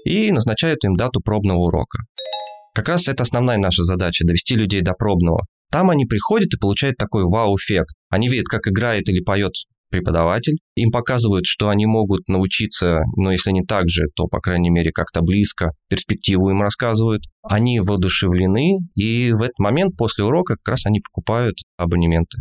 и 0.05 0.33
назначают 0.33 0.85
им 0.85 0.95
дату 0.95 1.21
пробного 1.21 1.59
урока. 1.59 1.99
Как 2.75 2.89
раз 2.89 3.09
это 3.09 3.23
основная 3.23 3.59
наша 3.59 3.85
задача– 3.85 4.25
довести 4.27 4.57
людей 4.57 4.81
до 4.81 4.95
пробного. 4.95 5.47
Там 5.71 5.91
они 5.91 6.07
приходят 6.07 6.53
и 6.55 6.59
получают 6.59 6.97
такой 6.97 7.25
вау-эффект. 7.25 7.95
Они 8.09 8.29
видят, 8.29 8.47
как 8.47 8.67
играет 8.69 9.09
или 9.09 9.21
поет 9.21 9.53
преподаватель. 9.91 10.59
Им 10.77 10.91
показывают, 10.91 11.47
что 11.47 11.69
они 11.69 11.87
могут 11.87 12.29
научиться, 12.29 13.01
но 13.17 13.31
если 13.31 13.51
не 13.51 13.63
так 13.63 13.89
же, 13.89 14.05
то, 14.15 14.27
по 14.27 14.41
крайней 14.41 14.71
мере, 14.71 14.93
как-то 14.93 15.23
близко. 15.23 15.73
Перспективу 15.89 16.51
им 16.51 16.63
рассказывают. 16.63 17.23
Они 17.43 17.81
воодушевлены, 17.81 18.79
и 18.95 19.33
в 19.33 19.43
этот 19.43 19.59
момент 19.59 19.97
после 19.97 20.25
урока 20.25 20.57
как 20.57 20.73
раз 20.73 20.87
они 20.87 21.01
покупают 21.01 21.57
абонементы. 21.77 22.39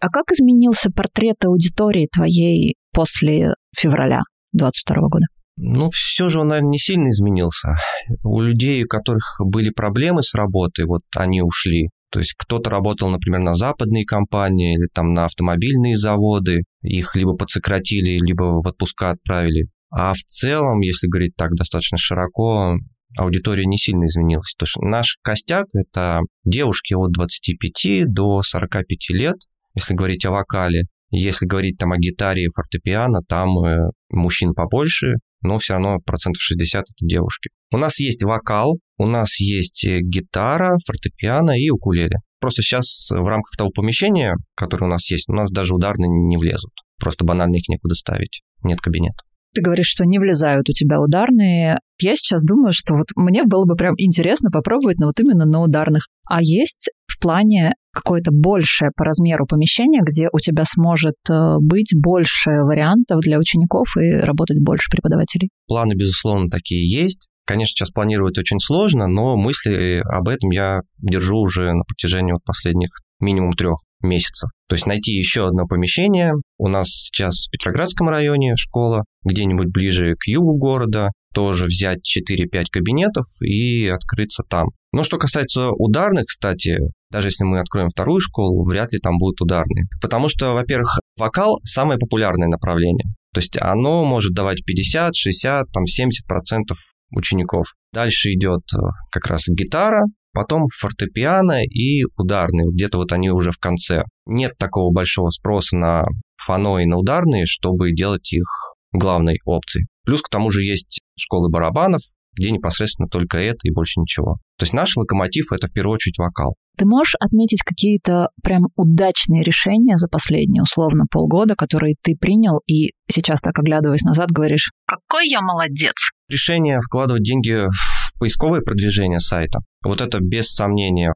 А 0.00 0.08
как 0.08 0.30
изменился 0.32 0.90
портрет 0.90 1.44
аудитории 1.44 2.08
твоей 2.12 2.76
после 2.92 3.54
февраля 3.76 4.20
2022 4.52 5.08
года? 5.08 5.26
Ну, 5.56 5.88
все 5.90 6.28
же 6.28 6.40
он, 6.40 6.48
наверное, 6.48 6.70
не 6.70 6.78
сильно 6.78 7.08
изменился. 7.08 7.76
У 8.24 8.40
людей, 8.40 8.84
у 8.84 8.88
которых 8.88 9.36
были 9.38 9.70
проблемы 9.70 10.22
с 10.22 10.34
работой, 10.34 10.84
вот 10.84 11.02
они 11.16 11.42
ушли. 11.42 11.90
То 12.10 12.20
есть 12.20 12.34
кто-то 12.36 12.70
работал, 12.70 13.08
например, 13.10 13.40
на 13.40 13.54
западные 13.54 14.04
компании 14.04 14.74
или 14.74 14.86
там 14.92 15.14
на 15.14 15.24
автомобильные 15.24 15.96
заводы, 15.96 16.62
их 16.82 17.16
либо 17.16 17.34
подсократили, 17.34 18.18
либо 18.20 18.60
в 18.62 18.66
отпуска 18.66 19.10
отправили. 19.10 19.68
А 19.90 20.12
в 20.12 20.18
целом, 20.18 20.80
если 20.80 21.08
говорить 21.08 21.34
так 21.36 21.52
достаточно 21.52 21.98
широко, 21.98 22.76
аудитория 23.16 23.64
не 23.64 23.78
сильно 23.78 24.06
изменилась. 24.06 24.54
То 24.58 24.64
есть 24.64 24.76
наш 24.76 25.18
костяк– 25.22 25.66
это 25.72 26.20
девушки 26.44 26.94
от 26.94 27.12
25 27.12 28.12
до 28.12 28.42
45 28.42 29.10
лет, 29.10 29.36
если 29.74 29.94
говорить 29.94 30.24
о 30.24 30.30
вокале. 30.30 30.84
Если 31.10 31.46
говорить 31.46 31.78
там 31.78 31.92
о 31.92 31.96
гитаре 31.96 32.44
и 32.44 32.48
фортепиано, 32.48 33.20
там 33.28 33.56
э, 33.64 33.90
мужчин 34.10 34.52
побольше, 34.52 35.14
но 35.44 35.58
все 35.58 35.74
равно 35.74 35.98
процентов 36.04 36.42
60 36.42 36.82
это 36.82 37.06
девушки. 37.06 37.50
У 37.72 37.78
нас 37.78 38.00
есть 38.00 38.24
вокал, 38.24 38.78
у 38.98 39.06
нас 39.06 39.38
есть 39.40 39.86
э, 39.86 40.00
гитара, 40.00 40.78
фортепиано 40.84 41.52
и 41.52 41.70
укулеле. 41.70 42.16
Просто 42.40 42.62
сейчас 42.62 43.08
в 43.10 43.26
рамках 43.26 43.56
того 43.56 43.70
помещения, 43.70 44.34
которое 44.56 44.86
у 44.86 44.90
нас 44.90 45.08
есть, 45.10 45.28
у 45.28 45.32
нас 45.32 45.50
даже 45.50 45.74
ударные 45.74 46.08
не 46.08 46.36
влезут. 46.36 46.72
Просто 46.98 47.24
банально 47.24 47.56
их 47.56 47.68
некуда 47.68 47.94
ставить. 47.94 48.42
Нет 48.62 48.80
кабинета. 48.80 49.16
Ты 49.54 49.62
говоришь, 49.62 49.86
что 49.86 50.04
не 50.04 50.18
влезают 50.18 50.68
у 50.68 50.72
тебя 50.72 51.00
ударные. 51.00 51.78
Я 52.00 52.16
сейчас 52.16 52.42
думаю, 52.42 52.72
что 52.72 52.94
вот 52.94 53.06
мне 53.14 53.44
было 53.44 53.64
бы 53.64 53.76
прям 53.76 53.94
интересно 53.96 54.50
попробовать, 54.50 54.98
но 54.98 55.06
вот 55.06 55.20
именно 55.20 55.44
на 55.44 55.62
ударных. 55.62 56.08
А 56.28 56.42
есть 56.42 56.90
в 57.06 57.20
плане 57.20 57.74
какое-то 57.94 58.30
большее 58.32 58.90
по 58.96 59.04
размеру 59.04 59.46
помещение, 59.46 60.02
где 60.04 60.28
у 60.32 60.38
тебя 60.38 60.64
сможет 60.66 61.14
э, 61.30 61.56
быть 61.60 61.92
больше 61.94 62.50
вариантов 62.50 63.20
для 63.20 63.38
учеников 63.38 63.86
и 63.96 64.16
работать 64.18 64.58
больше 64.60 64.90
преподавателей? 64.90 65.50
Планы, 65.66 65.94
безусловно, 65.94 66.50
такие 66.50 66.88
есть. 66.88 67.28
Конечно, 67.46 67.72
сейчас 67.72 67.90
планировать 67.90 68.38
очень 68.38 68.58
сложно, 68.58 69.06
но 69.06 69.36
мысли 69.36 70.02
об 70.10 70.28
этом 70.28 70.50
я 70.50 70.80
держу 70.98 71.38
уже 71.38 71.72
на 71.72 71.84
протяжении 71.84 72.32
вот 72.32 72.42
последних 72.44 72.90
минимум 73.20 73.52
трех 73.52 73.76
месяцев. 74.02 74.50
То 74.68 74.74
есть 74.74 74.86
найти 74.86 75.12
еще 75.12 75.46
одно 75.46 75.66
помещение. 75.66 76.32
У 76.58 76.68
нас 76.68 76.88
сейчас 76.88 77.46
в 77.46 77.50
Петроградском 77.50 78.08
районе 78.08 78.54
школа, 78.56 79.04
где-нибудь 79.24 79.68
ближе 79.72 80.14
к 80.18 80.26
югу 80.26 80.56
города, 80.56 81.10
тоже 81.34 81.66
взять 81.66 82.00
4-5 82.00 82.64
кабинетов 82.70 83.24
и 83.42 83.88
открыться 83.88 84.44
там. 84.48 84.68
Но 84.94 85.02
что 85.02 85.18
касается 85.18 85.70
ударных, 85.70 86.26
кстати, 86.26 86.76
даже 87.10 87.26
если 87.26 87.42
мы 87.42 87.58
откроем 87.58 87.88
вторую 87.88 88.20
школу, 88.20 88.64
вряд 88.64 88.92
ли 88.92 89.00
там 89.00 89.18
будут 89.18 89.40
ударные. 89.40 89.86
Потому 90.00 90.28
что, 90.28 90.52
во-первых, 90.52 91.00
вокал– 91.18 91.58
самое 91.64 91.98
популярное 91.98 92.46
направление. 92.46 93.12
То 93.34 93.40
есть 93.40 93.58
оно 93.60 94.04
может 94.04 94.34
давать 94.34 94.64
50, 94.64 95.16
60, 95.16 95.66
там 95.72 95.84
70 95.84 96.24
процентов 96.28 96.78
учеников. 97.10 97.74
Дальше 97.92 98.34
идет 98.34 98.62
э, 98.72 98.78
как 99.10 99.26
раз 99.26 99.46
гитара, 99.48 100.04
потом 100.32 100.68
фортепиано 100.68 101.64
и 101.64 102.04
ударные. 102.16 102.70
Где-то 102.70 102.98
вот 102.98 103.10
они 103.10 103.30
уже 103.30 103.50
в 103.50 103.58
конце. 103.58 104.04
Нет 104.26 104.52
такого 104.58 104.92
большого 104.92 105.30
спроса 105.30 105.76
на 105.76 106.04
фано 106.36 106.78
и 106.78 106.86
на 106.86 106.98
ударные, 106.98 107.46
чтобы 107.46 107.90
делать 107.90 108.32
их 108.32 108.46
главной 108.92 109.38
опцией. 109.44 109.88
Плюс 110.04 110.22
к 110.22 110.28
тому 110.28 110.50
же 110.50 110.62
есть 110.62 111.00
школы 111.18 111.50
барабанов, 111.50 112.02
где 112.36 112.50
непосредственно 112.50 113.08
только 113.08 113.38
это 113.38 113.58
и 113.64 113.70
больше 113.70 114.00
ничего. 114.00 114.36
То 114.58 114.64
есть 114.64 114.72
наш 114.72 114.96
локомотив— 114.96 115.46
это 115.52 115.66
в 115.66 115.72
первую 115.72 115.94
очередь 115.94 116.18
вокал. 116.18 116.54
Ты 116.76 116.86
можешь 116.86 117.14
отметить 117.20 117.62
какие-то 117.62 118.28
прям 118.42 118.64
удачные 118.76 119.42
решения 119.42 119.96
за 119.96 120.08
последние, 120.08 120.62
условно, 120.62 121.04
полгода, 121.10 121.54
которые 121.54 121.94
ты 122.02 122.16
принял, 122.16 122.60
и 122.66 122.90
сейчас, 123.08 123.40
так 123.40 123.58
оглядываясь 123.58 124.02
назад, 124.02 124.30
говоришь, 124.30 124.72
какой 124.86 125.28
я 125.28 125.40
молодец. 125.40 125.94
Решение 126.28 126.80
вкладывать 126.80 127.22
деньги 127.22 127.68
в 127.68 128.18
поисковое 128.18 128.60
продвижение 128.60 129.20
сайта. 129.20 129.60
Вот 129.84 130.00
это 130.00 130.18
без 130.20 130.48
сомнения 130.48 131.12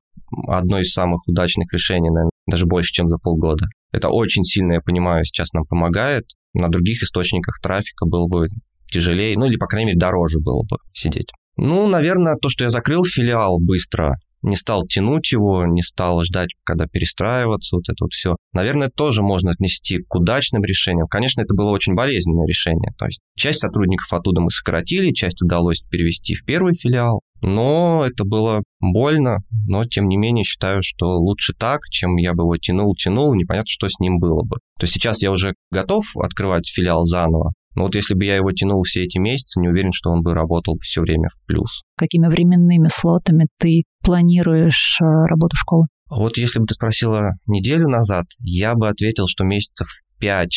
одно 0.47 0.79
из 0.79 0.93
самых 0.93 1.27
удачных 1.27 1.73
решений, 1.73 2.11
наверное, 2.11 2.31
даже 2.47 2.67
больше, 2.67 2.93
чем 2.93 3.09
за 3.09 3.19
полгода. 3.19 3.67
Это 3.93 4.11
очень 4.11 4.45
сильно, 4.45 4.75
я 4.75 4.81
понимаю, 4.81 5.25
сейчас 5.25 5.53
нам 5.53 5.65
помогает. 5.65 6.25
На 6.55 6.69
других 6.69 7.03
источниках 7.03 7.61
трафика 7.63 8.07
было 8.07 8.27
бы 8.27 8.47
тяжелее, 8.91 9.37
ну 9.39 9.47
или, 9.47 9.57
по 9.57 9.67
крайней 9.67 9.89
мере, 9.89 9.99
дороже 9.99 10.39
было 10.41 10.63
бы 10.63 10.77
сидеть. 10.93 11.29
Ну, 11.57 11.87
наверное, 11.89 12.37
то, 12.37 12.49
что 12.49 12.65
я 12.65 12.71
закрыл 12.71 13.05
филиал 13.05 13.59
быстро, 13.61 14.17
не 14.43 14.57
стал 14.57 14.87
тянуть 14.87 15.33
его, 15.33 15.67
не 15.67 15.83
стал 15.83 16.23
ждать, 16.23 16.51
когда 16.65 16.87
перестраиваться, 16.87 17.77
вот 17.77 17.89
это 17.89 18.05
вот 18.05 18.13
все. 18.13 18.37
Наверное, 18.53 18.89
тоже 18.89 19.23
можно 19.23 19.51
отнести 19.51 19.99
к 20.09 20.15
удачным 20.15 20.63
решениям. 20.65 21.09
Конечно, 21.09 21.41
это 21.41 21.55
было 21.55 21.71
очень 21.71 21.95
болезненное 21.95 22.47
решение. 22.47 22.93
То 22.97 23.07
есть 23.07 23.19
часть 23.37 23.61
сотрудников 23.61 24.13
оттуда 24.13 24.41
мы 24.41 24.51
сократили, 24.51 25.13
часть 25.13 25.43
удалось 25.43 25.81
перевести 25.81 26.35
в 26.35 26.45
первый 26.45 26.75
филиал. 26.75 27.21
Но 27.41 28.05
это 28.07 28.25
было 28.25 28.63
больно, 28.81 29.39
но 29.67 29.85
тем 29.85 30.09
не 30.09 30.17
менее 30.17 30.45
считаю, 30.45 30.83
что 30.83 31.19
лучше 31.19 31.55
так, 31.55 31.81
чем 31.91 32.17
я 32.17 32.35
бы 32.35 32.43
его 32.45 32.57
тянул, 32.57 32.95
тянул, 32.95 33.35
непонятно, 33.35 33.69
что 33.69 33.89
с 33.89 33.99
ним 34.01 34.19
было 34.19 34.43
бы. 34.43 34.57
То 34.79 34.85
есть 34.85 34.95
сейчас 34.95 35.23
я 35.23 35.31
уже 35.31 35.55
готов 35.71 36.05
открывать 36.17 36.69
филиал 36.69 37.05
заново, 37.05 37.53
но 37.79 37.85
вот 37.85 37.95
если 37.95 38.15
бы 38.15 38.25
я 38.25 38.35
его 38.35 38.51
тянул 38.51 38.83
все 38.83 39.05
эти 39.05 39.19
месяцы, 39.19 39.61
не 39.61 39.69
уверен, 39.69 39.93
что 39.93 40.11
он 40.11 40.23
бы 40.23 40.35
работал 40.35 40.77
все 40.83 41.01
время 41.01 41.29
в 41.29 41.47
плюс. 41.47 41.83
Какими 41.97 42.27
временными 42.27 42.89
слотами 42.93 43.47
ты 43.57 43.85
планируешь 44.03 44.99
э, 45.01 45.05
работу 45.05 45.55
школы? 45.55 45.87
Вот 46.11 46.39
если 46.39 46.59
бы 46.59 46.67
ты 46.67 46.75
спросила 46.75 47.35
неделю 47.47 47.87
назад, 47.87 48.25
я 48.41 48.75
бы 48.75 48.89
ответил, 48.89 49.27
что 49.29 49.45
месяцев 49.45 49.87
5-6. 50.21 50.49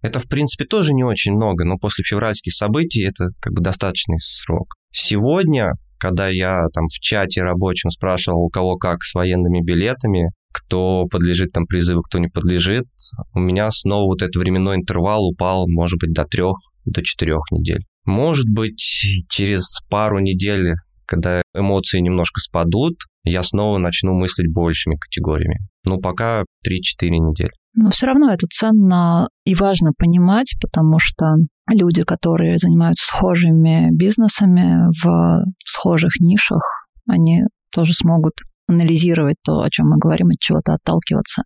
Это, 0.00 0.18
в 0.18 0.28
принципе, 0.28 0.64
тоже 0.64 0.94
не 0.94 1.04
очень 1.04 1.32
много, 1.32 1.66
но 1.66 1.76
после 1.76 2.04
февральских 2.04 2.54
событий 2.54 3.02
это 3.02 3.26
как 3.40 3.52
бы 3.52 3.60
достаточный 3.60 4.18
срок. 4.18 4.76
Сегодня, 4.92 5.72
когда 6.00 6.28
я 6.28 6.62
там 6.72 6.86
в 6.88 6.98
чате 7.00 7.42
рабочем 7.42 7.90
спрашивал, 7.90 8.40
у 8.44 8.48
кого 8.48 8.76
как 8.76 9.02
с 9.02 9.14
военными 9.14 9.62
билетами, 9.62 10.30
кто 10.52 11.04
подлежит 11.06 11.52
там 11.52 11.66
призыву, 11.66 12.02
кто 12.02 12.18
не 12.18 12.28
подлежит, 12.28 12.86
у 13.34 13.38
меня 13.38 13.70
снова 13.70 14.06
вот 14.06 14.22
этот 14.22 14.36
временной 14.36 14.76
интервал 14.76 15.24
упал, 15.28 15.66
может 15.68 16.00
быть, 16.00 16.12
до 16.12 16.24
трех, 16.24 16.56
до 16.84 17.02
четырех 17.02 17.42
недель. 17.52 17.80
Может 18.04 18.46
быть, 18.48 18.80
через 19.28 19.78
пару 19.88 20.18
недель, 20.18 20.72
когда 21.06 21.42
эмоции 21.54 22.00
немножко 22.00 22.40
спадут, 22.40 22.94
я 23.24 23.42
снова 23.42 23.78
начну 23.78 24.12
мыслить 24.14 24.52
большими 24.52 24.96
категориями. 24.96 25.58
Но 25.84 25.98
пока 25.98 26.42
3-4 26.66 27.08
недели. 27.08 27.50
Но 27.74 27.90
все 27.90 28.06
равно 28.06 28.32
это 28.32 28.46
ценно 28.50 29.28
и 29.44 29.54
важно 29.54 29.92
понимать, 29.96 30.54
потому 30.60 30.98
что 30.98 31.36
люди, 31.68 32.02
которые 32.02 32.58
занимаются 32.58 33.06
схожими 33.06 33.90
бизнесами 33.92 34.90
в 35.02 35.44
схожих 35.64 36.20
нишах, 36.20 36.62
они 37.06 37.42
тоже 37.72 37.92
смогут 37.92 38.34
анализировать 38.66 39.36
то, 39.44 39.60
о 39.60 39.70
чем 39.70 39.88
мы 39.88 39.98
говорим, 39.98 40.28
от 40.28 40.40
чего-то 40.40 40.74
отталкиваться. 40.74 41.42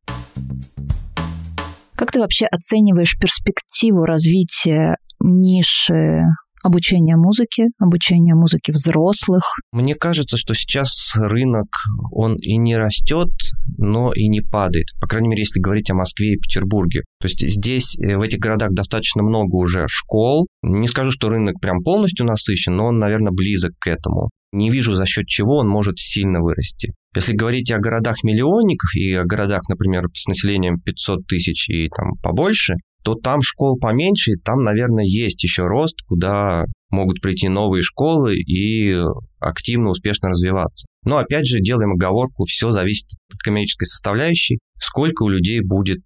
Как 1.94 2.10
ты 2.10 2.20
вообще 2.20 2.46
оцениваешь 2.46 3.18
перспективу 3.20 4.04
развития 4.04 4.96
ниши 5.20 6.22
обучения 6.64 7.16
музыки, 7.16 7.64
обучения 7.78 8.34
музыки 8.34 8.72
взрослых? 8.72 9.42
Мне 9.72 9.94
кажется, 9.94 10.36
что 10.36 10.54
сейчас 10.54 11.14
рынок, 11.16 11.66
он 12.10 12.36
и 12.36 12.56
не 12.56 12.76
растет, 12.76 13.30
но 13.78 14.12
и 14.12 14.28
не 14.28 14.40
падает. 14.40 14.86
По 15.00 15.06
крайней 15.06 15.28
мере, 15.28 15.42
если 15.42 15.60
говорить 15.60 15.90
о 15.90 15.94
Москве 15.94 16.32
и 16.32 16.38
Петербурге. 16.38 17.02
То 17.20 17.28
есть 17.28 17.46
здесь, 17.46 17.96
э, 17.98 18.16
в 18.16 18.22
этих 18.22 18.38
городах 18.38 18.70
достаточно 18.72 19.22
много 19.22 19.54
уже 19.56 19.84
школ. 19.88 20.46
Не 20.62 20.88
скажу, 20.88 21.10
что 21.10 21.28
рынок 21.28 21.60
прям 21.60 21.82
полностью 21.82 22.26
насыщен, 22.26 22.74
но 22.74 22.86
он, 22.86 22.98
наверное, 22.98 23.32
близок 23.32 23.72
к 23.78 23.86
этому. 23.86 24.30
Не 24.52 24.70
вижу, 24.70 24.94
за 24.94 25.04
счет 25.04 25.26
чего 25.26 25.58
он 25.58 25.68
может 25.68 25.98
сильно 25.98 26.40
вырасти. 26.40 26.92
Если 27.14 27.34
говорить 27.34 27.70
о 27.72 27.78
городах-миллионниках 27.78 28.96
и 28.96 29.12
о 29.12 29.24
городах, 29.24 29.62
например, 29.68 30.04
с 30.14 30.26
населением 30.26 30.78
500 30.78 31.26
тысяч 31.26 31.68
и 31.68 31.88
там 31.88 32.12
побольше, 32.22 32.74
то 33.04 33.14
там 33.14 33.42
школ 33.42 33.78
поменьше, 33.78 34.32
и 34.32 34.36
там, 34.36 34.62
наверное, 34.62 35.04
есть 35.04 35.42
еще 35.44 35.62
рост, 35.64 35.96
куда 36.08 36.64
могут 36.90 37.20
прийти 37.20 37.48
новые 37.48 37.82
школы 37.82 38.36
и 38.36 38.96
активно, 39.40 39.90
успешно 39.90 40.30
развиваться. 40.30 40.86
Но 41.04 41.18
опять 41.18 41.46
же, 41.46 41.60
делаем 41.60 41.92
оговорку, 41.92 42.44
все 42.44 42.70
зависит 42.70 43.06
от 43.32 43.40
коммерческой 43.40 43.86
составляющей, 43.86 44.58
сколько 44.78 45.24
у 45.24 45.28
людей 45.28 45.60
будет, 45.60 46.00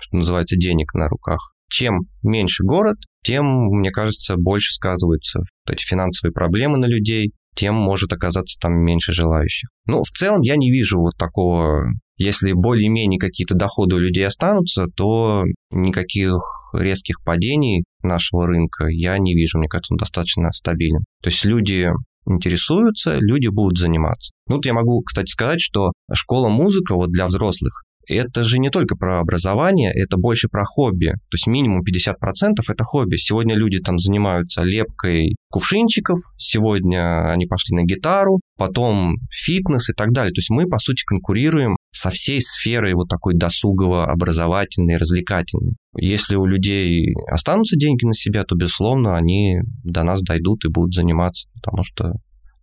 что 0.00 0.16
называется, 0.16 0.56
денег 0.56 0.94
на 0.94 1.08
руках. 1.08 1.54
Чем 1.70 2.02
меньше 2.22 2.62
город, 2.62 2.98
тем, 3.24 3.46
мне 3.46 3.90
кажется, 3.90 4.36
больше 4.36 4.74
сказываются 4.74 5.40
вот 5.40 5.74
эти 5.74 5.82
финансовые 5.82 6.32
проблемы 6.32 6.78
на 6.78 6.86
людей, 6.86 7.32
тем 7.56 7.74
может 7.74 8.12
оказаться 8.12 8.58
там 8.60 8.74
меньше 8.74 9.12
желающих. 9.12 9.70
Ну, 9.86 10.02
в 10.02 10.08
целом 10.08 10.42
я 10.42 10.56
не 10.56 10.70
вижу 10.70 11.00
вот 11.00 11.16
такого... 11.18 11.86
Если 12.16 12.52
более-менее 12.52 13.18
какие-то 13.18 13.54
доходы 13.54 13.96
у 13.96 13.98
людей 13.98 14.26
останутся, 14.26 14.86
то 14.96 15.42
никаких 15.70 16.38
резких 16.72 17.22
падений 17.24 17.84
нашего 18.02 18.46
рынка 18.46 18.86
я 18.88 19.18
не 19.18 19.34
вижу. 19.34 19.58
Мне 19.58 19.68
кажется, 19.68 19.94
он 19.94 19.98
достаточно 19.98 20.52
стабилен. 20.52 21.04
То 21.22 21.30
есть 21.30 21.44
люди 21.44 21.88
интересуются, 22.26 23.18
люди 23.18 23.48
будут 23.48 23.78
заниматься. 23.78 24.32
Ну, 24.48 24.56
вот 24.56 24.66
я 24.66 24.72
могу, 24.72 25.02
кстати, 25.02 25.30
сказать, 25.30 25.60
что 25.60 25.92
школа 26.12 26.48
музыка 26.48 26.94
вот 26.94 27.10
для 27.10 27.26
взрослых 27.26 27.82
это 28.08 28.44
же 28.44 28.58
не 28.58 28.70
только 28.70 28.96
про 28.96 29.20
образование, 29.20 29.90
это 29.94 30.16
больше 30.16 30.48
про 30.48 30.64
хобби. 30.64 31.06
То 31.06 31.34
есть 31.34 31.46
минимум 31.46 31.82
50% 31.82 32.62
это 32.68 32.84
хобби. 32.84 33.16
Сегодня 33.16 33.54
люди 33.54 33.78
там 33.78 33.98
занимаются 33.98 34.62
лепкой 34.62 35.36
кувшинчиков, 35.50 36.18
сегодня 36.36 37.30
они 37.30 37.46
пошли 37.46 37.76
на 37.76 37.84
гитару, 37.84 38.40
потом 38.56 39.16
фитнес 39.30 39.88
и 39.88 39.92
так 39.92 40.12
далее. 40.12 40.32
То 40.32 40.40
есть 40.40 40.50
мы, 40.50 40.66
по 40.66 40.78
сути, 40.78 41.04
конкурируем 41.04 41.76
со 41.92 42.10
всей 42.10 42.40
сферой 42.40 42.94
вот 42.94 43.08
такой 43.08 43.34
досугово-образовательной, 43.34 44.96
развлекательной. 44.96 45.76
Если 45.96 46.34
у 46.34 46.44
людей 46.44 47.14
останутся 47.30 47.76
деньги 47.76 48.04
на 48.04 48.14
себя, 48.14 48.44
то, 48.44 48.56
безусловно, 48.56 49.16
они 49.16 49.60
до 49.84 50.02
нас 50.02 50.22
дойдут 50.22 50.64
и 50.64 50.68
будут 50.68 50.92
заниматься, 50.92 51.48
потому 51.54 51.84
что 51.84 52.12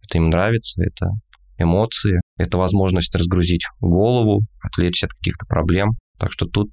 это 0.03 0.17
им 0.17 0.29
нравится, 0.29 0.83
это 0.83 1.11
эмоции, 1.61 2.21
это 2.37 2.57
возможность 2.57 3.15
разгрузить 3.15 3.65
голову, 3.79 4.41
отвлечься 4.63 5.07
от 5.07 5.13
каких-то 5.13 5.45
проблем. 5.45 5.91
Так 6.19 6.31
что 6.31 6.45
тут 6.45 6.69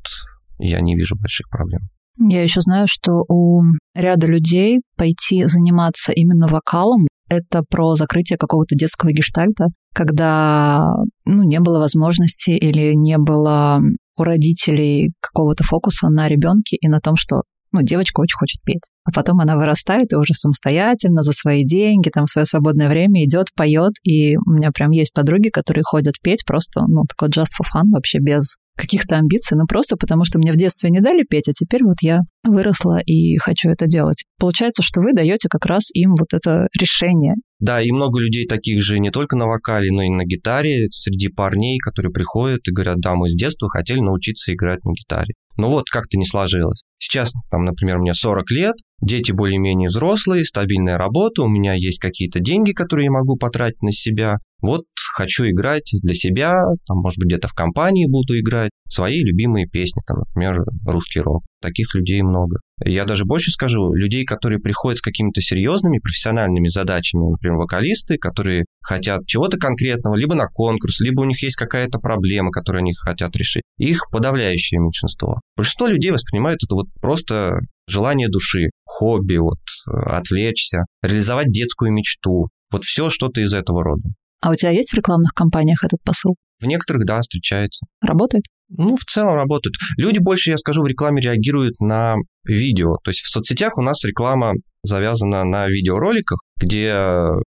я 0.59 0.81
не 0.81 0.95
вижу 0.95 1.17
больших 1.17 1.49
проблем. 1.49 1.81
Я 2.19 2.43
еще 2.43 2.61
знаю, 2.61 2.87
что 2.89 3.23
у 3.29 3.63
ряда 3.95 4.27
людей 4.27 4.81
пойти 4.97 5.47
заниматься 5.47 6.13
именно 6.13 6.49
вокалом 6.49 7.07
это 7.29 7.63
про 7.69 7.95
закрытие 7.95 8.39
какого-то 8.39 8.75
детского 8.75 9.11
гештальта, 9.11 9.67
когда 9.95 10.95
ну, 11.25 11.43
не 11.43 11.61
было 11.61 11.79
возможности 11.79 12.51
или 12.51 12.95
не 12.95 13.19
было 13.19 13.81
у 14.17 14.23
родителей 14.23 15.13
какого-то 15.21 15.63
фокуса 15.63 16.09
на 16.09 16.29
ребенке 16.29 16.77
и 16.81 16.89
на 16.89 17.01
том, 17.01 17.17
что 17.17 17.43
ну, 17.73 17.83
девочка 17.83 18.21
очень 18.21 18.37
хочет 18.39 18.63
петь. 18.65 18.91
А 19.05 19.11
потом 19.13 19.41
она 19.41 19.57
вырастает 19.57 20.13
и 20.13 20.17
уже 20.17 20.35
самостоятельно 20.35 21.23
за 21.23 21.33
свои 21.33 21.65
деньги, 21.65 22.11
там, 22.11 22.27
в 22.27 22.31
свое 22.31 22.45
свободное 22.45 22.89
время 22.89 23.25
идет, 23.25 23.49
поет. 23.55 23.93
И 24.03 24.37
у 24.37 24.51
меня 24.51 24.71
прям 24.71 24.91
есть 24.91 25.13
подруги, 25.13 25.49
которые 25.49 25.85
ходят 25.85 26.15
петь 26.23 26.45
просто, 26.47 26.83
ну, 26.87 27.05
такой 27.09 27.29
just 27.29 27.53
for 27.59 27.67
fun, 27.75 27.91
вообще 27.93 28.19
без 28.19 28.57
каких-то 28.79 29.17
амбиций, 29.17 29.59
ну 29.59 29.67
просто 29.67 29.97
потому 29.97 30.25
что 30.25 30.39
мне 30.39 30.53
в 30.53 30.57
детстве 30.57 30.91
не 30.91 31.01
дали 31.01 31.25
петь, 31.29 31.49
а 31.49 31.53
теперь 31.53 31.83
вот 31.83 31.97
я 32.01 32.21
выросла 32.45 33.01
и 33.01 33.37
хочу 33.37 33.69
это 33.69 33.87
делать. 33.87 34.25
Получается, 34.39 34.83
что 34.83 35.01
вы 35.01 35.13
даете 35.13 35.49
как 35.49 35.67
раз 35.67 35.91
им 35.93 36.15
вот 36.19 36.33
это 36.33 36.69
решение. 36.81 37.35
Да, 37.59 37.83
и 37.83 37.91
много 37.91 38.21
людей 38.21 38.47
таких 38.47 38.83
же 38.83 39.01
не 39.01 39.11
только 39.11 39.37
на 39.37 39.47
вокале, 39.47 39.91
но 39.91 40.03
и 40.03 40.09
на 40.09 40.25
гитаре 40.25 40.87
среди 40.91 41.29
парней, 41.29 41.79
которые 41.79 42.13
приходят 42.13 42.61
и 42.69 42.73
говорят, 42.73 43.01
да, 43.01 43.15
мы 43.17 43.29
с 43.29 43.35
детства 43.35 43.69
хотели 43.69 43.99
научиться 43.99 44.55
играть 44.55 44.85
на 44.85 44.93
гитаре. 44.93 45.35
Но 45.59 45.69
вот 45.69 45.91
как-то 45.91 46.17
не 46.17 46.25
сложилось. 46.25 46.85
Сейчас, 46.99 47.33
там, 47.51 47.65
например, 47.65 47.99
мне 47.99 48.15
40 48.15 48.51
лет, 48.53 48.77
дети 49.03 49.33
более-менее 49.33 49.89
взрослые, 49.89 50.45
стабильная 50.45 50.97
работа, 50.97 51.43
у 51.43 51.49
меня 51.49 51.75
есть 51.75 51.99
какие-то 51.99 52.39
деньги, 52.39 52.73
которые 52.73 53.07
я 53.07 53.11
могу 53.11 53.37
потратить 53.37 53.83
на 53.83 53.93
себя. 53.93 54.37
Вот 54.63 54.85
хочу 55.15 55.45
играть 55.45 55.91
для 56.03 56.15
себя, 56.15 56.53
там, 56.87 56.99
может 56.99 57.19
быть, 57.19 57.29
где-то 57.29 57.49
в 57.49 57.55
компании 57.55 58.07
буду 58.09 58.39
играть 58.39 58.71
свои 58.89 59.19
любимые 59.21 59.67
песни, 59.67 60.01
там, 60.07 60.19
например, 60.19 60.63
русский 60.87 61.21
рок. 61.21 61.45
Таких 61.61 61.95
людей 61.95 62.23
много. 62.23 62.59
Я 62.85 63.05
даже 63.05 63.25
больше 63.25 63.51
скажу, 63.51 63.93
людей, 63.93 64.25
которые 64.25 64.61
приходят 64.61 64.99
с 64.99 65.03
какими-то 65.03 65.41
серьезными 65.41 65.99
профессиональными 65.99 66.69
задачами, 66.69 67.31
например, 67.31 67.59
вокалисты, 67.59 68.17
которые 68.17 68.65
хотят 68.81 69.27
чего-то 69.27 69.59
конкретного, 69.59 70.15
либо 70.15 70.35
на 70.35 70.47
конкурс, 70.47 71.01
либо 71.01 71.23
у 71.23 71.25
них 71.25 71.43
есть 71.43 71.57
какая-то 71.57 71.99
проблема, 71.99 72.51
которую 72.51 72.81
они 72.81 72.93
хотят 72.95 73.37
решить. 73.37 73.63
Их 73.79 74.05
подавляющее 74.13 74.81
меньшинство. 74.81 75.41
Большинство 75.57 75.87
людей 75.87 76.13
воспринимают 76.13 76.61
это 76.63 76.75
вот 76.77 76.87
просто 77.01 77.59
желание 77.89 78.29
души, 78.29 78.71
хобби, 78.85 79.37
вот, 79.37 79.59
отвлечься, 79.87 80.85
реализовать 81.03 81.51
детскую 81.51 81.93
мечту. 81.93 82.49
Вот 82.71 82.85
все 82.85 83.11
что-то 83.11 83.41
из 83.41 83.55
этого 83.55 83.83
рода. 83.83 84.09
А 84.41 84.51
у 84.51 84.55
тебя 84.55 84.71
есть 84.71 84.93
в 84.93 84.95
рекламных 84.95 85.33
кампаниях 85.33 85.85
этот 85.85 86.03
посыл? 86.05 86.37
В 86.61 86.67
некоторых, 86.67 87.05
да, 87.05 87.21
встречается. 87.21 87.87
Работает? 88.03 88.45
Ну, 88.71 88.97
в 88.97 89.05
целом 89.05 89.35
работает. 89.35 89.75
Люди 89.97 90.19
больше, 90.19 90.51
я 90.51 90.57
скажу, 90.57 90.83
в 90.83 90.87
рекламе 90.87 91.23
реагируют 91.23 91.81
на 91.81 92.17
видео. 92.47 92.97
То 93.03 93.11
есть 93.11 93.21
в 93.21 93.31
соцсетях 93.31 93.79
у 93.79 93.83
нас 93.83 94.05
реклама 94.05 94.53
завязана 94.83 95.45
на 95.45 95.69
видеороликах, 95.69 96.41
где 96.61 96.95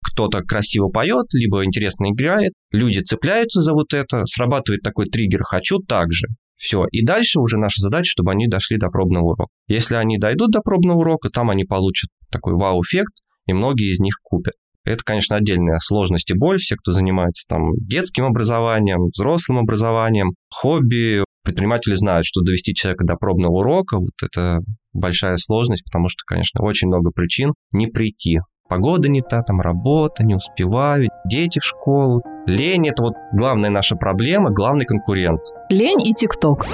кто-то 0.06 0.42
красиво 0.42 0.88
поет, 0.88 1.26
либо 1.34 1.66
интересно 1.66 2.12
играет, 2.12 2.54
люди 2.72 3.00
цепляются 3.00 3.62
за 3.62 3.74
вот 3.74 3.94
это, 3.94 4.26
срабатывает 4.26 4.82
такой 4.82 5.08
триггер 5.08 5.42
«хочу 5.44 5.80
так 5.80 6.12
же». 6.12 6.28
Все. 6.56 6.86
И 6.92 7.04
дальше 7.04 7.40
уже 7.40 7.58
наша 7.58 7.82
задача, 7.82 8.12
чтобы 8.12 8.32
они 8.32 8.48
дошли 8.48 8.78
до 8.78 8.90
пробного 8.90 9.32
урока. 9.32 9.52
Если 9.68 9.96
они 9.96 10.20
дойдут 10.20 10.52
до 10.52 10.62
пробного 10.62 11.00
урока, 11.00 11.30
там 11.30 11.50
они 11.50 11.64
получат 11.64 12.12
такой 12.30 12.54
вау-эффект, 12.54 13.14
и 13.48 13.54
многие 13.54 13.92
из 13.92 14.00
них 14.00 14.16
купят. 14.22 14.54
Это, 14.84 15.04
конечно, 15.04 15.36
отдельная 15.36 15.78
сложность 15.78 16.32
и 16.32 16.38
боль. 16.38 16.58
Все, 16.58 16.76
кто 16.76 16.92
занимается 16.92 17.46
там 17.48 17.74
детским 17.76 18.26
образованием, 18.26 19.10
взрослым 19.14 19.60
образованием, 19.60 20.32
хобби, 20.54 21.24
предприниматели 21.44 21.94
знают, 21.94 22.26
что 22.26 22.42
довести 22.42 22.74
человека 22.74 23.06
до 23.06 23.16
пробного 23.16 23.60
урока, 23.60 24.00
вот 24.00 24.12
это 24.24 24.60
большая 24.94 25.38
сложность, 25.38 25.84
потому 25.84 26.08
что, 26.08 26.20
конечно, 26.26 26.64
очень 26.64 26.88
много 26.88 27.12
причин 27.12 27.54
не 27.72 27.88
прийти. 27.88 28.40
Погода 28.68 29.10
не 29.10 29.22
та, 29.22 29.42
там 29.42 29.60
работа, 29.60 30.24
не 30.24 30.34
успеваю, 30.34 31.10
дети 31.30 31.60
в 31.60 31.66
школу. 31.66 32.22
Лень– 32.46 32.88
это 32.90 33.04
вот 33.04 33.14
главная 33.34 33.70
наша 33.70 33.96
проблема, 33.96 34.50
главный 34.50 34.86
конкурент. 34.86 35.42
Лень 35.70 36.02
и 36.08 36.14
ТикТок. 36.14 36.66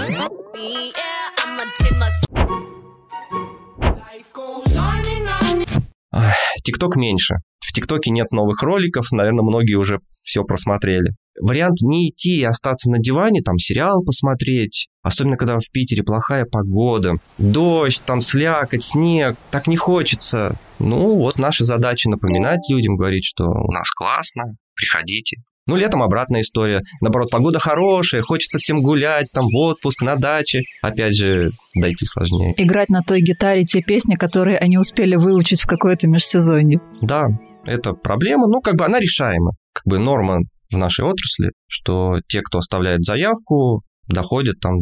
ТикТок 6.63 6.95
меньше. 6.95 7.35
В 7.59 7.73
ТикТоке 7.73 8.11
нет 8.11 8.31
новых 8.31 8.63
роликов, 8.63 9.11
наверное, 9.11 9.43
многие 9.43 9.75
уже 9.75 9.99
все 10.21 10.43
просмотрели. 10.43 11.11
Вариант 11.41 11.81
не 11.83 12.09
идти 12.09 12.39
и 12.39 12.43
остаться 12.43 12.89
на 12.89 12.97
диване, 12.99 13.41
там 13.41 13.57
сериал 13.57 14.03
посмотреть, 14.03 14.87
особенно 15.03 15.37
когда 15.37 15.57
в 15.57 15.71
Питере 15.71 16.03
плохая 16.03 16.45
погода, 16.45 17.13
дождь, 17.37 18.01
там 18.05 18.21
слякоть, 18.21 18.83
снег, 18.83 19.35
так 19.51 19.67
не 19.67 19.77
хочется. 19.77 20.57
Ну, 20.79 21.15
вот 21.17 21.37
наша 21.37 21.63
задача 21.63 22.09
напоминать 22.09 22.61
людям, 22.69 22.95
говорить, 22.95 23.25
что 23.25 23.45
у 23.45 23.71
нас 23.71 23.89
классно, 23.91 24.55
приходите. 24.75 25.37
Ну, 25.67 25.75
летом 25.75 26.01
обратная 26.01 26.41
история. 26.41 26.81
Наоборот, 27.01 27.29
погода 27.29 27.59
хорошая, 27.59 28.21
хочется 28.21 28.57
всем 28.57 28.81
гулять, 28.81 29.27
там, 29.33 29.45
в 29.45 29.55
отпуск, 29.57 30.01
на 30.01 30.15
даче. 30.15 30.61
Опять 30.81 31.15
же, 31.15 31.51
дойти 31.75 32.05
сложнее. 32.05 32.53
Играть 32.57 32.89
на 32.89 33.01
той 33.01 33.21
гитаре 33.21 33.63
те 33.63 33.81
песни, 33.81 34.15
которые 34.15 34.57
они 34.57 34.77
успели 34.77 35.15
выучить 35.15 35.61
в 35.61 35.67
какое-то 35.67 36.07
межсезонье. 36.07 36.79
Да, 37.01 37.25
это 37.65 37.93
проблема, 37.93 38.47
ну, 38.47 38.61
как 38.61 38.75
бы 38.75 38.85
она 38.85 38.99
решаема. 38.99 39.51
Как 39.73 39.83
бы 39.85 39.99
норма 39.99 40.39
в 40.71 40.77
нашей 40.77 41.05
отрасли, 41.05 41.51
что 41.67 42.19
те, 42.27 42.41
кто 42.41 42.59
оставляет 42.59 43.03
заявку, 43.03 43.83
доходят 44.07 44.59
там 44.61 44.75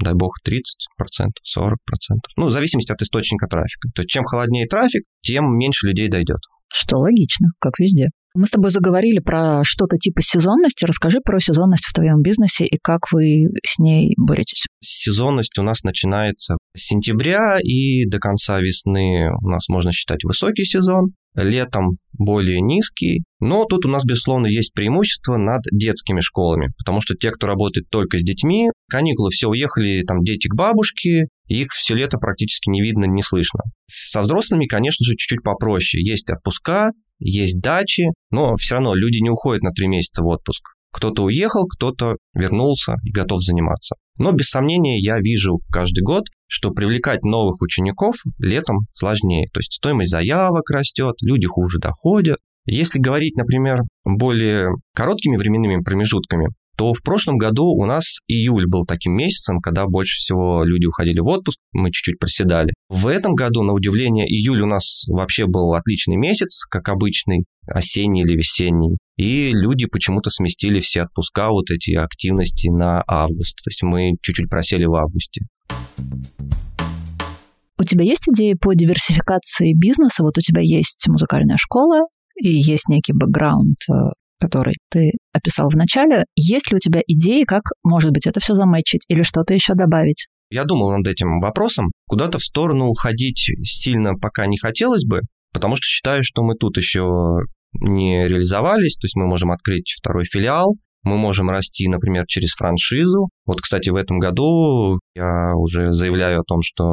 дай 0.00 0.14
бог, 0.14 0.36
30%, 0.46 0.54
40%. 1.58 1.74
Ну, 2.36 2.46
в 2.46 2.50
зависимости 2.50 2.92
от 2.92 3.02
источника 3.02 3.46
трафика. 3.48 3.88
То 3.94 4.02
есть, 4.02 4.10
чем 4.10 4.24
холоднее 4.24 4.66
трафик, 4.66 5.02
тем 5.20 5.56
меньше 5.56 5.88
людей 5.88 6.08
дойдет. 6.08 6.38
Что 6.72 6.98
логично, 6.98 7.48
как 7.58 7.78
везде. 7.78 8.08
Мы 8.34 8.46
с 8.46 8.50
тобой 8.50 8.70
заговорили 8.70 9.18
про 9.18 9.62
что-то 9.64 9.96
типа 9.96 10.20
сезонности. 10.22 10.84
Расскажи 10.84 11.18
про 11.24 11.38
сезонность 11.40 11.84
в 11.86 11.92
твоем 11.92 12.22
бизнесе 12.22 12.64
и 12.64 12.78
как 12.82 13.10
вы 13.12 13.46
с 13.64 13.78
ней 13.78 14.14
боретесь. 14.16 14.64
Сезонность 14.82 15.58
у 15.58 15.62
нас 15.62 15.82
начинается 15.82 16.56
с 16.76 16.86
сентября 16.88 17.58
и 17.62 18.06
до 18.06 18.18
конца 18.18 18.60
весны 18.60 19.30
у 19.42 19.48
нас 19.48 19.68
можно 19.68 19.92
считать 19.92 20.24
высокий 20.24 20.64
сезон 20.64 21.12
летом 21.34 21.98
более 22.12 22.60
низкий. 22.60 23.22
Но 23.40 23.64
тут 23.64 23.86
у 23.86 23.88
нас, 23.88 24.04
безусловно, 24.04 24.46
есть 24.46 24.74
преимущество 24.74 25.36
над 25.36 25.62
детскими 25.72 26.20
школами, 26.20 26.72
потому 26.78 27.00
что 27.00 27.14
те, 27.14 27.30
кто 27.30 27.46
работает 27.46 27.88
только 27.90 28.18
с 28.18 28.22
детьми, 28.22 28.68
каникулы 28.90 29.30
все 29.30 29.48
уехали, 29.48 30.02
там 30.06 30.22
дети 30.22 30.48
к 30.48 30.54
бабушке, 30.54 31.28
их 31.46 31.68
все 31.70 31.94
лето 31.94 32.18
практически 32.18 32.68
не 32.68 32.82
видно, 32.82 33.04
не 33.04 33.22
слышно. 33.22 33.60
Со 33.86 34.20
взрослыми, 34.20 34.66
конечно 34.66 35.04
же, 35.04 35.12
чуть-чуть 35.12 35.42
попроще. 35.42 36.02
Есть 36.02 36.30
отпуска, 36.30 36.90
есть 37.18 37.60
дачи, 37.60 38.04
но 38.30 38.56
все 38.56 38.76
равно 38.76 38.94
люди 38.94 39.18
не 39.18 39.30
уходят 39.30 39.62
на 39.62 39.70
три 39.70 39.88
месяца 39.88 40.22
в 40.22 40.26
отпуск. 40.26 40.62
Кто-то 40.90 41.24
уехал, 41.24 41.66
кто-то 41.66 42.16
вернулся 42.34 42.94
и 43.04 43.10
готов 43.10 43.42
заниматься. 43.42 43.96
Но 44.16 44.32
без 44.32 44.48
сомнения 44.48 44.98
я 44.98 45.18
вижу 45.18 45.60
каждый 45.70 46.02
год, 46.02 46.24
что 46.46 46.70
привлекать 46.70 47.24
новых 47.24 47.60
учеников 47.60 48.16
летом 48.38 48.86
сложнее. 48.92 49.48
То 49.52 49.60
есть 49.60 49.74
стоимость 49.74 50.10
заявок 50.10 50.68
растет, 50.70 51.14
люди 51.22 51.46
хуже 51.46 51.78
доходят. 51.78 52.38
Если 52.64 52.98
говорить, 52.98 53.36
например, 53.36 53.78
более 54.04 54.70
короткими 54.94 55.36
временными 55.36 55.82
промежутками, 55.82 56.48
то 56.78 56.94
в 56.94 57.02
прошлом 57.02 57.38
году 57.38 57.64
у 57.64 57.84
нас 57.86 58.18
июль 58.28 58.68
был 58.68 58.84
таким 58.84 59.12
месяцем, 59.12 59.58
когда 59.58 59.86
больше 59.86 60.18
всего 60.18 60.62
люди 60.62 60.86
уходили 60.86 61.18
в 61.18 61.28
отпуск, 61.28 61.58
мы 61.72 61.90
чуть-чуть 61.90 62.20
проседали. 62.20 62.72
В 62.88 63.08
этом 63.08 63.34
году, 63.34 63.64
на 63.64 63.72
удивление, 63.72 64.26
июль 64.26 64.60
у 64.60 64.66
нас 64.66 65.06
вообще 65.08 65.46
был 65.46 65.74
отличный 65.74 66.14
месяц, 66.14 66.64
как 66.70 66.88
обычный, 66.88 67.46
осенний 67.66 68.22
или 68.22 68.36
весенний. 68.36 68.96
И 69.16 69.50
люди 69.50 69.86
почему-то 69.86 70.30
сместили 70.30 70.78
все 70.78 71.02
отпуска, 71.02 71.50
вот 71.50 71.68
эти 71.72 71.96
активности 71.96 72.68
на 72.68 73.02
август. 73.08 73.56
То 73.56 73.70
есть 73.70 73.82
мы 73.82 74.12
чуть-чуть 74.22 74.48
просели 74.48 74.84
в 74.84 74.94
августе. 74.94 75.46
У 77.76 77.82
тебя 77.82 78.04
есть 78.04 78.28
идеи 78.28 78.54
по 78.54 78.74
диверсификации 78.74 79.74
бизнеса? 79.76 80.22
Вот 80.22 80.38
у 80.38 80.40
тебя 80.40 80.60
есть 80.62 81.08
музыкальная 81.08 81.56
школа, 81.58 82.02
и 82.40 82.48
есть 82.48 82.88
некий 82.88 83.12
бэкграунд 83.12 83.78
э, 83.90 83.94
который 84.38 84.74
ты 84.90 85.12
описал 85.32 85.68
в 85.68 85.76
начале. 85.76 86.24
Есть 86.36 86.70
ли 86.70 86.76
у 86.76 86.78
тебя 86.78 87.00
идеи, 87.06 87.44
как, 87.44 87.62
может 87.84 88.10
быть, 88.12 88.26
это 88.26 88.40
все 88.40 88.54
заметчить 88.54 89.04
или 89.08 89.22
что-то 89.22 89.54
еще 89.54 89.74
добавить? 89.74 90.26
Я 90.50 90.64
думал 90.64 90.90
над 90.96 91.06
этим 91.06 91.38
вопросом. 91.38 91.90
Куда-то 92.06 92.38
в 92.38 92.42
сторону 92.42 92.86
уходить 92.86 93.50
сильно 93.62 94.14
пока 94.14 94.46
не 94.46 94.56
хотелось 94.56 95.04
бы, 95.04 95.20
потому 95.52 95.76
что 95.76 95.84
считаю, 95.84 96.22
что 96.22 96.42
мы 96.42 96.54
тут 96.54 96.76
еще 96.78 97.02
не 97.74 98.26
реализовались, 98.28 98.96
то 98.96 99.04
есть 99.04 99.16
мы 99.16 99.26
можем 99.26 99.50
открыть 99.50 99.94
второй 99.98 100.24
филиал, 100.24 100.76
мы 101.02 101.16
можем 101.16 101.50
расти, 101.50 101.86
например, 101.88 102.24
через 102.26 102.50
франшизу. 102.50 103.28
Вот, 103.46 103.60
кстати, 103.60 103.90
в 103.90 103.96
этом 103.96 104.18
году 104.18 104.98
я 105.14 105.54
уже 105.54 105.92
заявляю 105.92 106.40
о 106.40 106.44
том, 106.44 106.60
что 106.62 106.84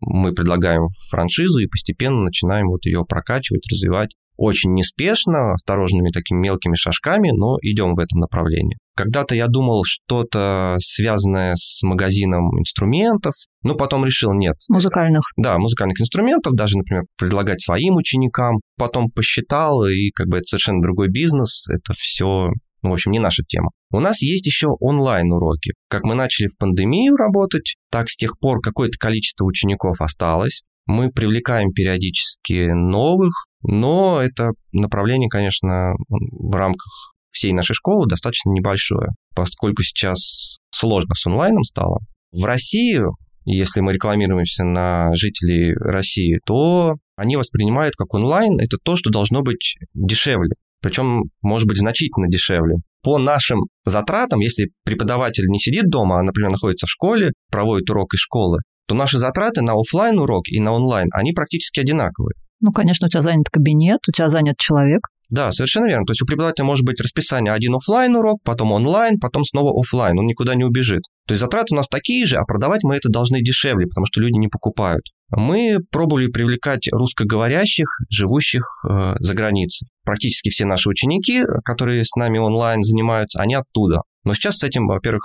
мы 0.00 0.32
предлагаем 0.32 0.82
франшизу 1.10 1.58
и 1.58 1.66
постепенно 1.66 2.22
начинаем 2.22 2.68
вот 2.68 2.84
ее 2.86 3.04
прокачивать, 3.06 3.66
развивать. 3.70 4.10
Очень 4.36 4.74
неспешно, 4.74 5.52
осторожными 5.54 6.10
такими 6.10 6.38
мелкими 6.38 6.74
шажками, 6.74 7.30
но 7.30 7.56
идем 7.62 7.94
в 7.94 7.98
этом 7.98 8.20
направлении. 8.20 8.76
Когда-то 8.96 9.34
я 9.34 9.46
думал 9.46 9.84
что-то 9.84 10.76
связанное 10.78 11.54
с 11.54 11.82
магазином 11.82 12.58
инструментов, 12.58 13.34
но 13.62 13.74
потом 13.74 14.04
решил 14.04 14.32
нет. 14.32 14.56
Музыкальных. 14.68 15.22
Да, 15.36 15.58
музыкальных 15.58 16.00
инструментов, 16.00 16.52
даже, 16.54 16.76
например, 16.76 17.04
предлагать 17.18 17.62
своим 17.62 17.96
ученикам. 17.96 18.60
Потом 18.76 19.10
посчитал, 19.10 19.86
и 19.86 20.10
как 20.10 20.28
бы 20.28 20.38
это 20.38 20.44
совершенно 20.46 20.82
другой 20.82 21.08
бизнес, 21.08 21.66
это 21.68 21.94
все 21.94 22.50
ну, 22.82 22.90
в 22.90 22.92
общем, 22.94 23.12
не 23.12 23.20
наша 23.20 23.44
тема. 23.46 23.70
У 23.92 24.00
нас 24.00 24.22
есть 24.22 24.44
еще 24.46 24.68
онлайн-уроки. 24.80 25.72
Как 25.88 26.04
мы 26.04 26.14
начали 26.14 26.48
в 26.48 26.58
пандемию 26.58 27.14
работать, 27.14 27.76
так 27.90 28.10
с 28.10 28.16
тех 28.16 28.38
пор 28.40 28.60
какое-то 28.60 28.98
количество 28.98 29.44
учеников 29.44 30.00
осталось. 30.00 30.62
Мы 30.86 31.10
привлекаем 31.10 31.70
периодически 31.72 32.72
новых, 32.72 33.32
но 33.62 34.20
это 34.20 34.50
направление, 34.72 35.28
конечно, 35.28 35.92
в 36.08 36.54
рамках 36.54 37.14
всей 37.30 37.52
нашей 37.52 37.74
школы 37.74 38.06
достаточно 38.08 38.50
небольшое, 38.50 39.08
поскольку 39.34 39.82
сейчас 39.82 40.58
сложно 40.70 41.14
с 41.14 41.26
онлайном 41.26 41.62
стало. 41.62 42.00
В 42.32 42.44
России, 42.44 43.00
если 43.44 43.80
мы 43.80 43.92
рекламируемся 43.92 44.64
на 44.64 45.14
жителей 45.14 45.74
России, 45.74 46.40
то 46.44 46.94
они 47.16 47.36
воспринимают 47.36 47.94
как 47.96 48.12
онлайн 48.14 48.58
это 48.58 48.76
то, 48.82 48.96
что 48.96 49.10
должно 49.10 49.42
быть 49.42 49.76
дешевле 49.94 50.54
причем 50.82 51.22
может 51.40 51.66
быть 51.68 51.78
значительно 51.78 52.28
дешевле. 52.28 52.76
По 53.02 53.18
нашим 53.18 53.60
затратам, 53.84 54.40
если 54.40 54.70
преподаватель 54.84 55.46
не 55.46 55.58
сидит 55.58 55.88
дома, 55.88 56.18
а, 56.18 56.22
например, 56.22 56.50
находится 56.50 56.86
в 56.86 56.90
школе, 56.90 57.32
проводит 57.50 57.88
урок 57.88 58.14
из 58.14 58.20
школы, 58.20 58.58
то 58.92 58.98
наши 58.98 59.18
затраты 59.18 59.62
на 59.62 59.72
офлайн 59.72 60.18
урок 60.18 60.48
и 60.48 60.60
на 60.60 60.72
онлайн, 60.72 61.08
они 61.14 61.32
практически 61.32 61.80
одинаковые. 61.80 62.34
Ну, 62.60 62.72
конечно, 62.72 63.06
у 63.06 63.08
тебя 63.08 63.22
занят 63.22 63.46
кабинет, 63.50 64.00
у 64.06 64.12
тебя 64.12 64.28
занят 64.28 64.58
человек. 64.58 65.00
Да, 65.30 65.50
совершенно 65.50 65.86
верно. 65.86 66.04
То 66.04 66.10
есть 66.10 66.20
у 66.20 66.26
преподавателя 66.26 66.66
может 66.66 66.84
быть 66.84 67.00
расписание 67.00 67.54
один 67.54 67.74
офлайн 67.74 68.14
урок, 68.14 68.40
потом 68.44 68.70
онлайн, 68.70 69.18
потом 69.18 69.44
снова 69.46 69.72
офлайн. 69.80 70.18
Он 70.18 70.26
никуда 70.26 70.54
не 70.54 70.64
убежит. 70.64 71.00
То 71.26 71.32
есть 71.32 71.40
затраты 71.40 71.72
у 71.72 71.76
нас 71.76 71.88
такие 71.88 72.26
же, 72.26 72.36
а 72.36 72.44
продавать 72.44 72.82
мы 72.84 72.94
это 72.94 73.08
должны 73.08 73.40
дешевле, 73.40 73.86
потому 73.86 74.04
что 74.04 74.20
люди 74.20 74.36
не 74.36 74.48
покупают. 74.48 75.04
Мы 75.34 75.78
пробовали 75.90 76.26
привлекать 76.26 76.86
русскоговорящих, 76.92 77.86
живущих 78.10 78.64
э, 78.86 79.14
за 79.20 79.32
границей. 79.32 79.88
Практически 80.04 80.50
все 80.50 80.66
наши 80.66 80.90
ученики, 80.90 81.42
которые 81.64 82.04
с 82.04 82.14
нами 82.14 82.36
онлайн 82.36 82.82
занимаются, 82.82 83.40
они 83.40 83.54
оттуда. 83.54 84.02
Но 84.24 84.34
сейчас 84.34 84.58
с 84.58 84.64
этим, 84.64 84.86
во-первых, 84.86 85.22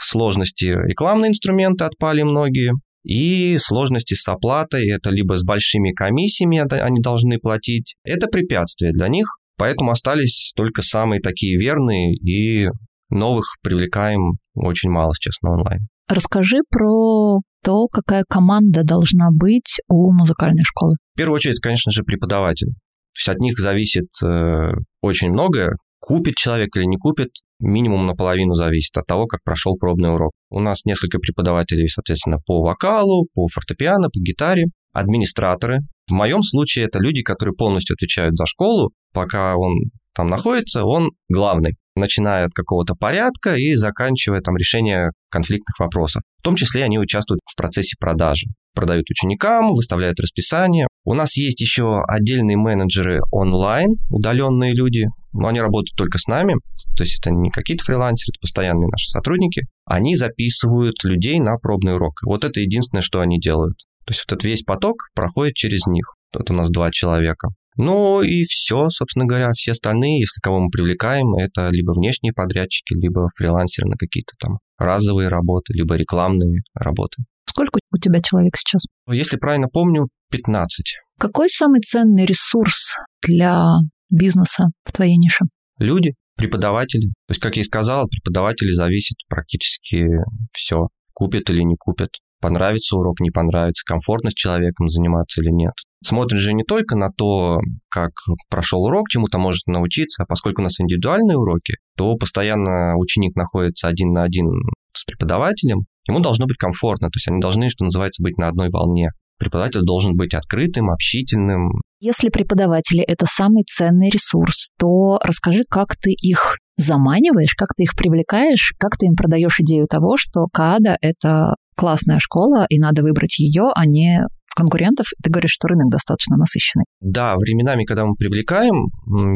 сложности 0.00 0.66
рекламные 0.66 1.30
инструменты 1.30 1.82
отпали 1.82 2.22
многие, 2.22 2.74
и 3.02 3.56
сложности 3.58 4.14
с 4.14 4.26
оплатой, 4.28 4.88
это 4.90 5.10
либо 5.10 5.36
с 5.36 5.44
большими 5.44 5.92
комиссиями 5.92 6.60
они 6.80 7.00
должны 7.00 7.38
платить, 7.38 7.96
это 8.04 8.26
препятствие 8.26 8.92
для 8.92 9.08
них, 9.08 9.26
поэтому 9.56 9.90
остались 9.90 10.52
только 10.54 10.82
самые 10.82 11.20
такие 11.20 11.58
верные, 11.58 12.14
и 12.14 12.68
новых 13.10 13.44
привлекаем 13.62 14.38
очень 14.54 14.90
мало 14.90 15.12
сейчас 15.14 15.40
на 15.42 15.52
онлайн. 15.52 15.80
Расскажи 16.08 16.58
про 16.70 17.40
то, 17.62 17.86
какая 17.88 18.24
команда 18.28 18.82
должна 18.82 19.28
быть 19.30 19.76
у 19.88 20.12
музыкальной 20.12 20.62
школы. 20.64 20.94
В 21.14 21.18
первую 21.18 21.36
очередь, 21.36 21.60
конечно 21.60 21.92
же, 21.92 22.02
преподаватели. 22.02 22.70
То 22.70 23.18
есть 23.18 23.28
от 23.28 23.38
них 23.40 23.58
зависит 23.58 24.08
э, 24.24 24.70
очень 25.02 25.30
многое. 25.30 25.70
Купит 26.00 26.34
человек 26.36 26.76
или 26.76 26.84
не 26.84 26.96
купит, 26.96 27.30
минимум 27.58 28.06
наполовину 28.06 28.54
зависит 28.54 28.96
от 28.96 29.06
того, 29.06 29.26
как 29.26 29.42
прошел 29.42 29.76
пробный 29.76 30.12
урок. 30.12 30.32
У 30.50 30.60
нас 30.60 30.84
несколько 30.84 31.18
преподавателей, 31.18 31.88
соответственно, 31.88 32.38
по 32.46 32.62
вокалу, 32.62 33.26
по 33.34 33.48
фортепиано, 33.48 34.08
по 34.08 34.20
гитаре, 34.20 34.66
администраторы. 34.92 35.80
В 36.08 36.12
моем 36.12 36.42
случае 36.42 36.86
это 36.86 36.98
люди, 37.00 37.22
которые 37.22 37.54
полностью 37.54 37.94
отвечают 37.94 38.36
за 38.36 38.46
школу. 38.46 38.92
Пока 39.12 39.56
он 39.56 39.74
там 40.14 40.28
находится, 40.28 40.84
он 40.84 41.10
главный 41.28 41.76
начиная 41.98 42.46
от 42.46 42.52
какого-то 42.54 42.94
порядка 42.94 43.56
и 43.56 43.74
заканчивая 43.74 44.40
там 44.40 44.56
решение 44.56 45.10
конфликтных 45.30 45.78
вопросов. 45.78 46.22
В 46.38 46.42
том 46.42 46.56
числе 46.56 46.84
они 46.84 46.98
участвуют 46.98 47.40
в 47.44 47.56
процессе 47.56 47.96
продажи. 47.98 48.46
Продают 48.74 49.10
ученикам, 49.10 49.74
выставляют 49.74 50.20
расписание. 50.20 50.86
У 51.04 51.14
нас 51.14 51.36
есть 51.36 51.60
еще 51.60 52.02
отдельные 52.06 52.56
менеджеры 52.56 53.20
онлайн, 53.32 53.94
удаленные 54.10 54.72
люди, 54.72 55.06
но 55.32 55.48
они 55.48 55.60
работают 55.60 55.96
только 55.96 56.18
с 56.18 56.26
нами, 56.26 56.54
то 56.96 57.04
есть 57.04 57.20
это 57.20 57.30
не 57.30 57.50
какие-то 57.50 57.84
фрилансеры, 57.84 58.34
это 58.34 58.40
постоянные 58.40 58.88
наши 58.88 59.08
сотрудники. 59.08 59.62
Они 59.84 60.16
записывают 60.16 60.96
людей 61.04 61.38
на 61.38 61.56
пробный 61.56 61.94
урок. 61.94 62.20
Вот 62.24 62.44
это 62.44 62.60
единственное, 62.60 63.02
что 63.02 63.20
они 63.20 63.38
делают. 63.38 63.78
То 64.04 64.12
есть 64.12 64.24
вот 64.26 64.32
этот 64.32 64.44
весь 64.44 64.62
поток 64.62 64.96
проходит 65.14 65.54
через 65.54 65.86
них. 65.86 66.14
Это 66.34 66.52
у 66.52 66.56
нас 66.56 66.70
два 66.70 66.90
человека. 66.90 67.48
Ну 67.76 68.22
и 68.22 68.42
все, 68.42 68.88
собственно 68.88 69.26
говоря, 69.26 69.52
все 69.52 69.72
остальные, 69.72 70.18
если 70.18 70.40
кого 70.42 70.58
мы 70.58 70.70
привлекаем, 70.70 71.34
это 71.36 71.68
либо 71.70 71.92
внешние 71.92 72.32
подрядчики, 72.32 72.94
либо 72.94 73.28
фрилансеры 73.36 73.88
на 73.88 73.96
какие-то 73.96 74.32
там 74.40 74.58
разовые 74.76 75.28
работы, 75.28 75.72
либо 75.74 75.94
рекламные 75.94 76.62
работы. 76.74 77.22
Сколько 77.48 77.78
у 77.92 77.98
тебя 77.98 78.20
человек 78.20 78.56
сейчас? 78.56 78.82
Если 79.08 79.36
правильно 79.36 79.68
помню, 79.68 80.08
15. 80.30 80.94
Какой 81.18 81.48
самый 81.48 81.80
ценный 81.80 82.26
ресурс 82.26 82.94
для 83.26 83.64
бизнеса 84.10 84.66
в 84.84 84.92
твоей 84.92 85.16
нише? 85.16 85.44
Люди, 85.78 86.14
преподаватели. 86.36 87.08
То 87.26 87.32
есть, 87.32 87.40
как 87.40 87.56
я 87.56 87.62
и 87.62 87.64
сказал, 87.64 88.04
от 88.04 88.10
преподавателей 88.10 88.72
зависит 88.72 89.16
практически 89.28 90.06
все. 90.52 90.88
Купят 91.12 91.50
или 91.50 91.62
не 91.62 91.76
купят 91.76 92.10
понравится 92.40 92.96
урок, 92.96 93.20
не 93.20 93.30
понравится, 93.30 93.82
комфортно 93.84 94.30
с 94.30 94.34
человеком 94.34 94.88
заниматься 94.88 95.42
или 95.42 95.50
нет. 95.50 95.72
Смотрит 96.04 96.40
же 96.40 96.52
не 96.52 96.62
только 96.62 96.96
на 96.96 97.10
то, 97.10 97.58
как 97.90 98.12
прошел 98.48 98.84
урок, 98.84 99.08
чему-то 99.08 99.38
может 99.38 99.66
научиться, 99.66 100.22
а 100.22 100.26
поскольку 100.26 100.60
у 100.60 100.64
нас 100.64 100.80
индивидуальные 100.80 101.36
уроки, 101.36 101.74
то 101.96 102.14
постоянно 102.16 102.96
ученик 102.96 103.34
находится 103.34 103.88
один 103.88 104.12
на 104.12 104.22
один 104.22 104.46
с 104.92 105.04
преподавателем, 105.04 105.86
ему 106.08 106.20
должно 106.20 106.46
быть 106.46 106.56
комфортно, 106.56 107.08
то 107.08 107.16
есть 107.16 107.28
они 107.28 107.40
должны, 107.40 107.68
что 107.68 107.84
называется, 107.84 108.22
быть 108.22 108.38
на 108.38 108.48
одной 108.48 108.68
волне. 108.70 109.10
Преподаватель 109.38 109.82
должен 109.82 110.16
быть 110.16 110.34
открытым, 110.34 110.90
общительным. 110.90 111.70
Если 112.00 112.28
преподаватели– 112.28 113.02
это 113.06 113.24
самый 113.26 113.64
ценный 113.64 114.10
ресурс, 114.10 114.70
то 114.78 115.18
расскажи, 115.22 115.62
как 115.70 115.94
ты 115.96 116.10
их 116.10 116.56
заманиваешь, 116.76 117.54
как 117.54 117.68
ты 117.76 117.84
их 117.84 117.96
привлекаешь, 117.96 118.72
как 118.78 118.96
ты 118.96 119.06
им 119.06 119.14
продаешь 119.14 119.60
идею 119.60 119.86
того, 119.86 120.16
что 120.16 120.46
КАДА– 120.52 120.96
это 121.00 121.54
классная 121.76 122.18
школа, 122.18 122.66
и 122.68 122.78
надо 122.80 123.02
выбрать 123.02 123.38
ее, 123.38 123.70
а 123.74 123.86
не 123.86 124.22
конкурентов, 124.58 125.06
ты 125.22 125.30
говоришь, 125.30 125.52
что 125.52 125.68
рынок 125.68 125.90
достаточно 125.90 126.36
насыщенный. 126.36 126.84
Да, 127.00 127.36
временами, 127.36 127.84
когда 127.84 128.04
мы 128.04 128.14
привлекаем, 128.14 128.86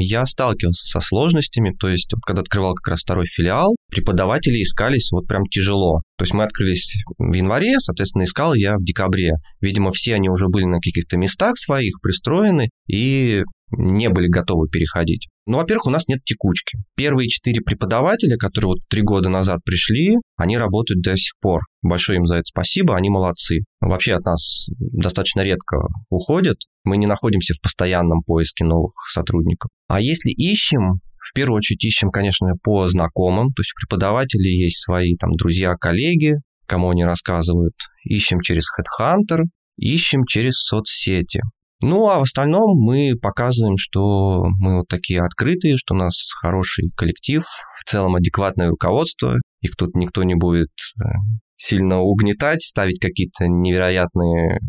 я 0.01 0.27
сталкивался 0.27 0.85
со 0.85 1.01
сложностями, 1.01 1.73
то 1.79 1.89
есть 1.89 2.13
вот, 2.13 2.23
когда 2.27 2.43
открывал 2.43 2.75
как 2.75 2.93
раз 2.93 3.03
второй 3.03 3.27
филиал, 3.27 3.77
преподаватели 3.91 4.63
искались 4.63 5.11
вот 5.13 5.27
прям 5.29 5.45
тяжело. 5.47 6.01
То 6.19 6.25
есть 6.25 6.35
мы 6.35 6.45
открылись 6.45 6.97
в 7.19 7.33
январе, 7.33 7.79
соответственно, 7.79 8.25
искал 8.25 8.55
я 8.55 8.77
в 8.77 8.83
декабре. 8.83 9.33
Видимо, 9.61 9.91
все 9.93 10.15
они 10.15 10.29
уже 10.29 10.49
были 10.49 10.65
на 10.65 10.79
каких-то 10.79 11.17
местах 11.17 11.57
своих, 11.57 12.01
пристроены, 12.03 12.69
и 12.89 13.43
не 13.73 14.09
были 14.09 14.29
готовы 14.29 14.69
переходить. 14.69 15.29
Ну, 15.47 15.57
во-первых, 15.57 15.87
у 15.87 15.91
нас 15.91 16.07
нет 16.09 16.23
текучки. 16.25 16.79
Первые 16.97 17.29
четыре 17.29 17.61
преподавателя, 17.63 18.37
которые 18.37 18.69
вот 18.69 18.79
три 18.89 19.03
года 19.03 19.29
назад 19.29 19.61
пришли, 19.65 20.17
они 20.37 20.57
работают 20.57 21.03
до 21.03 21.17
сих 21.17 21.33
пор. 21.41 21.63
Большое 21.83 22.19
им 22.19 22.27
за 22.27 22.37
это 22.37 22.45
спасибо, 22.45 22.97
они 22.97 23.11
молодцы. 23.11 23.61
Вообще 23.81 24.13
от 24.13 24.25
нас 24.25 24.69
достаточно 24.79 25.41
редко 25.41 25.79
уходят. 26.11 26.59
Мы 26.85 26.97
не 26.97 27.07
находимся 27.07 27.55
в 27.55 27.61
постоянном 27.61 28.23
поиске 28.23 28.65
новых 28.65 28.93
сотрудников. 29.13 29.71
А 29.89 30.01
если 30.01 30.31
ищем, 30.31 31.01
в 31.19 31.35
первую 31.35 31.59
очередь 31.59 31.85
ищем, 31.85 32.11
конечно, 32.11 32.53
по 32.63 32.89
знакомым, 32.89 33.49
то 33.49 33.61
есть 33.61 33.73
у 33.75 33.81
преподавателей 33.81 34.63
есть 34.63 34.83
свои 34.83 35.17
там 35.17 35.33
друзья, 35.33 35.75
коллеги, 35.75 36.35
кому 36.67 36.91
они 36.91 37.05
рассказывают. 37.05 37.75
Ищем 38.05 38.41
через 38.41 38.67
Headhunter, 38.79 39.43
ищем 39.77 40.25
через 40.27 40.55
соцсети. 40.55 41.41
Ну, 41.83 42.09
а 42.09 42.21
в 42.21 42.23
остальном 42.23 42.79
мы 42.79 43.15
показываем, 43.21 43.77
что 43.77 44.45
мы 44.61 44.79
вот 44.79 44.89
такие 44.89 45.21
открытые, 45.21 45.77
что 45.77 45.95
у 45.95 45.97
нас 45.99 46.15
хороший 46.41 46.91
коллектив, 46.97 47.43
в 47.43 47.85
целом 47.85 48.15
адекватное 48.15 48.69
руководство, 48.69 49.35
их 49.61 49.75
тут 49.77 49.97
никто 49.97 50.23
не 50.23 50.37
будет 50.37 50.71
э, 50.97 51.09
сильно 51.57 51.99
угнетать, 51.99 52.63
ставить 52.63 53.01
какие-то 53.01 53.49
невероятные 53.49 54.61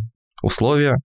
условия, 0.41 0.95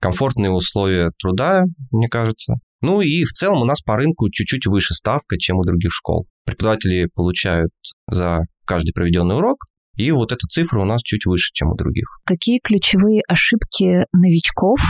комфортные 0.00 0.50
условия 0.50 1.10
труда, 1.18 1.64
мне 1.90 2.08
кажется. 2.08 2.54
Ну 2.80 3.02
и 3.02 3.24
в 3.24 3.32
целом 3.32 3.60
у 3.60 3.66
нас 3.66 3.82
по 3.82 3.96
рынку 3.96 4.30
чуть-чуть 4.30 4.66
выше 4.66 4.94
ставка, 4.94 5.36
чем 5.38 5.58
у 5.58 5.64
других 5.64 5.92
школ. 5.92 6.26
Преподаватели 6.46 7.06
получают 7.14 7.70
за 8.10 8.46
каждый 8.64 8.92
проведенный 8.92 9.36
урок, 9.36 9.66
и 9.96 10.10
вот 10.12 10.32
эта 10.32 10.46
цифра 10.48 10.80
у 10.80 10.86
нас 10.86 11.02
чуть 11.02 11.26
выше, 11.26 11.50
чем 11.52 11.72
у 11.72 11.76
других. 11.76 12.06
Какие 12.24 12.60
ключевые 12.62 13.20
ошибки 13.28 14.06
новичков 14.14 14.80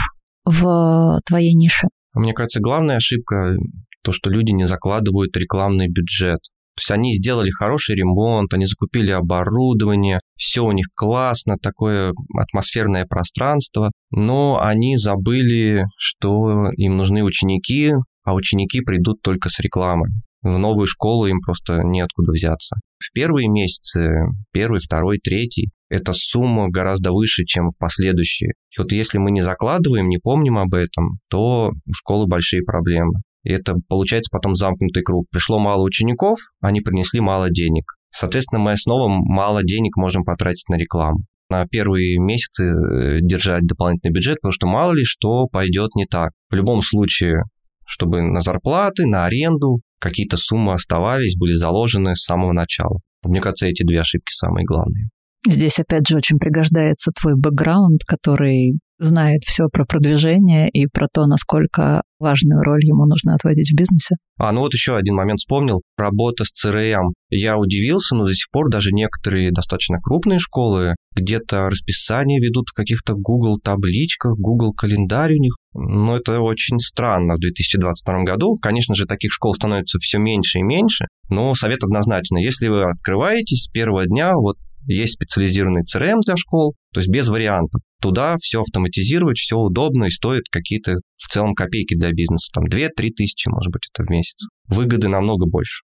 в 0.45 1.19
твоей 1.25 1.53
нише? 1.53 1.87
Мне 2.13 2.33
кажется, 2.33 2.59
главная 2.59 2.97
ошибка 2.97 3.55
то, 4.03 4.11
что 4.11 4.29
люди 4.29 4.51
не 4.51 4.65
закладывают 4.65 5.35
рекламный 5.37 5.87
бюджет. 5.87 6.39
То 6.75 6.79
есть 6.79 6.91
они 6.91 7.13
сделали 7.13 7.51
хороший 7.51 7.95
ремонт, 7.95 8.53
они 8.53 8.65
закупили 8.65 9.11
оборудование, 9.11 10.19
все 10.35 10.61
у 10.61 10.71
них 10.71 10.87
классно, 10.95 11.57
такое 11.61 12.13
атмосферное 12.39 13.05
пространство, 13.05 13.91
но 14.09 14.59
они 14.61 14.97
забыли, 14.97 15.85
что 15.97 16.71
им 16.77 16.97
нужны 16.97 17.23
ученики, 17.23 17.93
а 18.23 18.33
ученики 18.33 18.81
придут 18.81 19.21
только 19.21 19.49
с 19.49 19.59
рекламы. 19.59 20.07
В 20.41 20.57
новую 20.57 20.87
школу 20.87 21.27
им 21.27 21.39
просто 21.41 21.81
неоткуда 21.83 22.31
взяться. 22.31 22.77
В 22.97 23.11
первые 23.13 23.47
месяцы, 23.47 24.07
первый, 24.51 24.79
второй, 24.79 25.19
третий, 25.19 25.69
эта 25.91 26.13
сумма 26.13 26.69
гораздо 26.69 27.11
выше, 27.11 27.43
чем 27.43 27.67
в 27.67 27.77
последующие. 27.77 28.51
И 28.75 28.79
вот 28.81 28.93
если 28.93 29.17
мы 29.17 29.29
не 29.31 29.41
закладываем, 29.41 30.07
не 30.07 30.19
помним 30.19 30.57
об 30.57 30.73
этом, 30.73 31.19
то 31.29 31.71
у 31.85 31.93
школы 31.93 32.27
большие 32.27 32.63
проблемы. 32.63 33.15
И 33.43 33.51
это 33.51 33.75
получается 33.89 34.29
потом 34.31 34.55
замкнутый 34.55 35.03
круг. 35.03 35.25
Пришло 35.31 35.59
мало 35.59 35.83
учеников, 35.83 36.39
они 36.61 36.79
принесли 36.79 37.19
мало 37.19 37.49
денег. 37.49 37.83
Соответственно, 38.09 38.61
мы 38.61 38.77
снова 38.77 39.09
мало 39.09 39.63
денег 39.63 39.97
можем 39.97 40.23
потратить 40.23 40.69
на 40.69 40.75
рекламу. 40.75 41.25
На 41.49 41.67
первые 41.67 42.17
месяцы 42.19 42.65
э, 42.67 43.19
держать 43.21 43.65
дополнительный 43.67 44.13
бюджет, 44.13 44.37
потому 44.37 44.53
что 44.53 44.67
мало 44.67 44.93
ли 44.93 45.03
что 45.03 45.47
пойдет 45.47 45.95
не 45.95 46.05
так. 46.05 46.31
В 46.49 46.55
любом 46.55 46.81
случае, 46.81 47.43
чтобы 47.85 48.21
на 48.21 48.39
зарплаты, 48.39 49.05
на 49.05 49.25
аренду 49.25 49.81
какие-то 49.99 50.37
суммы 50.37 50.71
оставались, 50.71 51.35
были 51.35 51.51
заложены 51.51 52.15
с 52.15 52.23
самого 52.23 52.53
начала. 52.53 52.99
Мне 53.25 53.41
кажется, 53.41 53.65
эти 53.65 53.83
две 53.83 53.99
ошибки 53.99 54.31
самые 54.31 54.63
главные. 54.63 55.09
Здесь, 55.47 55.79
опять 55.79 56.07
же, 56.07 56.17
очень 56.17 56.37
пригождается 56.37 57.11
твой 57.11 57.33
бэкграунд, 57.35 58.01
который 58.05 58.79
знает 59.01 59.41
все 59.43 59.67
про 59.71 59.85
продвижение 59.85 60.69
и 60.69 60.85
про 60.85 61.07
то, 61.11 61.25
насколько 61.25 62.03
важную 62.19 62.61
роль 62.61 62.83
ему 62.83 63.05
нужно 63.05 63.33
отводить 63.33 63.71
в 63.71 63.75
бизнесе. 63.75 64.15
А, 64.39 64.51
ну 64.51 64.61
вот 64.61 64.73
еще 64.73 64.95
один 64.95 65.15
момент 65.15 65.39
вспомнил. 65.39 65.81
Работа 65.97 66.43
с 66.43 66.65
CRM. 66.65 67.13
Я 67.29 67.57
удивился, 67.57 68.15
но 68.15 68.27
до 68.27 68.33
сих 68.33 68.49
пор 68.51 68.69
даже 68.69 68.91
некоторые 68.91 69.51
достаточно 69.51 69.97
крупные 69.99 70.37
школы 70.37 70.93
где-то 71.15 71.69
расписание 71.69 72.39
ведут 72.39 72.69
в 72.69 72.73
каких-то 72.73 73.13
Google 73.15 73.59
табличках, 73.59 74.37
Google 74.37 74.73
календарь 74.73 75.33
у 75.33 75.41
них. 75.41 75.55
Но 75.73 76.17
это 76.17 76.39
очень 76.39 76.77
странно 76.79 77.35
в 77.35 77.39
2022 77.39 78.23
году. 78.23 78.55
Конечно 78.61 78.93
же, 78.93 79.07
таких 79.07 79.31
школ 79.33 79.55
становится 79.55 79.97
все 79.97 80.19
меньше 80.19 80.59
и 80.59 80.63
меньше, 80.63 81.05
но 81.29 81.55
совет 81.55 81.83
однозначно. 81.83 82.37
Если 82.37 82.67
вы 82.67 82.83
открываетесь 82.83 83.63
с 83.63 83.67
первого 83.67 84.05
дня, 84.05 84.35
вот 84.35 84.57
есть 84.85 85.13
специализированный 85.13 85.81
CRM 85.81 86.19
для 86.25 86.35
школ, 86.35 86.75
то 86.93 86.99
есть 86.99 87.09
без 87.09 87.27
вариантов. 87.27 87.81
Туда 88.01 88.35
все 88.39 88.61
автоматизировать, 88.61 89.37
все 89.37 89.57
удобно 89.57 90.05
и 90.05 90.09
стоит 90.09 90.43
какие-то 90.51 90.95
в 91.15 91.27
целом 91.27 91.53
копейки 91.53 91.95
для 91.95 92.11
бизнеса. 92.11 92.49
Там 92.53 92.65
2-3 92.65 92.87
тысячи, 93.15 93.47
может 93.49 93.71
быть, 93.71 93.83
это 93.93 94.05
в 94.05 94.09
месяц. 94.09 94.47
Выгоды 94.67 95.07
намного 95.07 95.45
больше. 95.45 95.83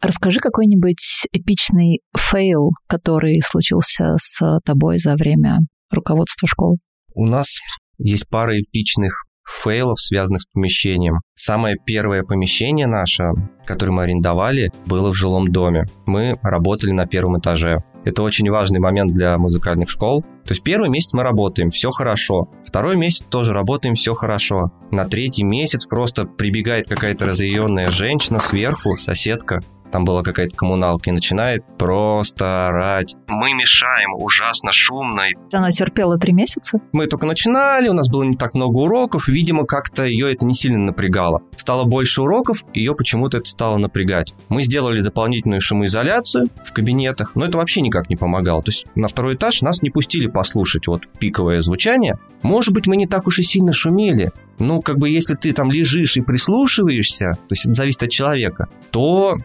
Расскажи 0.00 0.40
какой-нибудь 0.40 1.26
эпичный 1.32 2.00
фейл, 2.16 2.70
который 2.88 3.40
случился 3.44 4.14
с 4.16 4.58
тобой 4.64 4.98
за 4.98 5.14
время 5.14 5.58
руководства 5.90 6.48
школы. 6.48 6.78
У 7.14 7.26
нас 7.26 7.58
есть 7.98 8.28
пара 8.28 8.58
эпичных 8.58 9.24
фейлов, 9.44 10.00
связанных 10.00 10.42
с 10.42 10.46
помещением. 10.46 11.20
Самое 11.34 11.76
первое 11.84 12.22
помещение 12.22 12.86
наше, 12.86 13.30
которое 13.66 13.92
мы 13.92 14.02
арендовали, 14.04 14.70
было 14.86 15.12
в 15.12 15.14
жилом 15.14 15.50
доме. 15.50 15.84
Мы 16.06 16.38
работали 16.42 16.92
на 16.92 17.06
первом 17.06 17.38
этаже. 17.38 17.82
Это 18.04 18.22
очень 18.22 18.48
важный 18.50 18.80
момент 18.80 19.12
для 19.12 19.36
музыкальных 19.36 19.90
школ. 19.90 20.22
То 20.22 20.52
есть 20.52 20.62
первый 20.62 20.88
месяц 20.88 21.12
мы 21.12 21.22
работаем, 21.22 21.68
все 21.68 21.90
хорошо. 21.90 22.48
Второй 22.66 22.96
месяц 22.96 23.24
тоже 23.28 23.52
работаем, 23.52 23.94
все 23.94 24.14
хорошо. 24.14 24.70
На 24.90 25.04
третий 25.04 25.44
месяц 25.44 25.86
просто 25.86 26.24
прибегает 26.24 26.88
какая-то 26.88 27.26
разъяренная 27.26 27.90
женщина 27.90 28.40
сверху, 28.40 28.96
соседка, 28.96 29.60
там 29.90 30.04
была 30.04 30.22
какая-то 30.22 30.56
коммуналка, 30.56 31.10
и 31.10 31.12
начинает 31.12 31.64
просто 31.78 32.68
орать. 32.68 33.16
Мы 33.28 33.52
мешаем, 33.54 34.14
ужасно 34.14 34.72
шумно. 34.72 35.22
Она 35.52 35.70
терпела 35.70 36.18
три 36.18 36.32
месяца? 36.32 36.80
Мы 36.92 37.06
только 37.06 37.26
начинали, 37.26 37.88
у 37.88 37.92
нас 37.92 38.08
было 38.08 38.22
не 38.22 38.36
так 38.36 38.54
много 38.54 38.78
уроков, 38.78 39.28
видимо, 39.28 39.64
как-то 39.64 40.04
ее 40.04 40.32
это 40.32 40.46
не 40.46 40.54
сильно 40.54 40.78
напрягало. 40.78 41.40
Стало 41.56 41.84
больше 41.84 42.22
уроков, 42.22 42.64
ее 42.72 42.94
почему-то 42.94 43.38
это 43.38 43.48
стало 43.48 43.76
напрягать. 43.76 44.34
Мы 44.48 44.62
сделали 44.62 45.00
дополнительную 45.00 45.60
шумоизоляцию 45.60 46.46
в 46.64 46.72
кабинетах, 46.72 47.32
но 47.34 47.44
это 47.44 47.58
вообще 47.58 47.80
никак 47.80 48.08
не 48.08 48.16
помогало. 48.16 48.62
То 48.62 48.70
есть 48.70 48.86
на 48.94 49.08
второй 49.08 49.34
этаж 49.34 49.62
нас 49.62 49.82
не 49.82 49.90
пустили 49.90 50.26
послушать 50.26 50.86
вот 50.86 51.02
пиковое 51.18 51.60
звучание. 51.60 52.18
Может 52.42 52.72
быть, 52.72 52.86
мы 52.86 52.96
не 52.96 53.06
так 53.06 53.26
уж 53.26 53.38
и 53.38 53.42
сильно 53.42 53.72
шумели, 53.72 54.32
ну, 54.60 54.82
как 54.82 54.98
бы, 54.98 55.08
если 55.08 55.34
ты 55.34 55.52
там 55.52 55.70
лежишь 55.70 56.18
и 56.18 56.20
прислушиваешься, 56.20 57.30
то 57.30 57.46
есть 57.50 57.64
это 57.64 57.74
зависит 57.74 58.02
от 58.02 58.10
человека, 58.10 58.68
то 58.90 59.36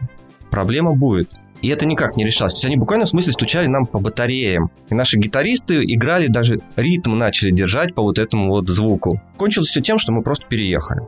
проблема 0.50 0.94
будет. 0.94 1.30
И 1.62 1.68
это 1.68 1.86
никак 1.86 2.16
не 2.16 2.24
решалось. 2.24 2.52
То 2.52 2.58
есть 2.58 2.66
они 2.66 2.76
буквально 2.76 3.06
в 3.06 3.08
смысле 3.08 3.32
стучали 3.32 3.66
нам 3.66 3.86
по 3.86 3.98
батареям. 3.98 4.70
И 4.90 4.94
наши 4.94 5.18
гитаристы 5.18 5.82
играли, 5.84 6.26
даже 6.26 6.60
ритм 6.76 7.16
начали 7.16 7.50
держать 7.50 7.94
по 7.94 8.02
вот 8.02 8.18
этому 8.18 8.48
вот 8.48 8.68
звуку. 8.68 9.20
Кончилось 9.36 9.68
все 9.68 9.80
тем, 9.80 9.98
что 9.98 10.12
мы 10.12 10.22
просто 10.22 10.46
переехали. 10.46 11.00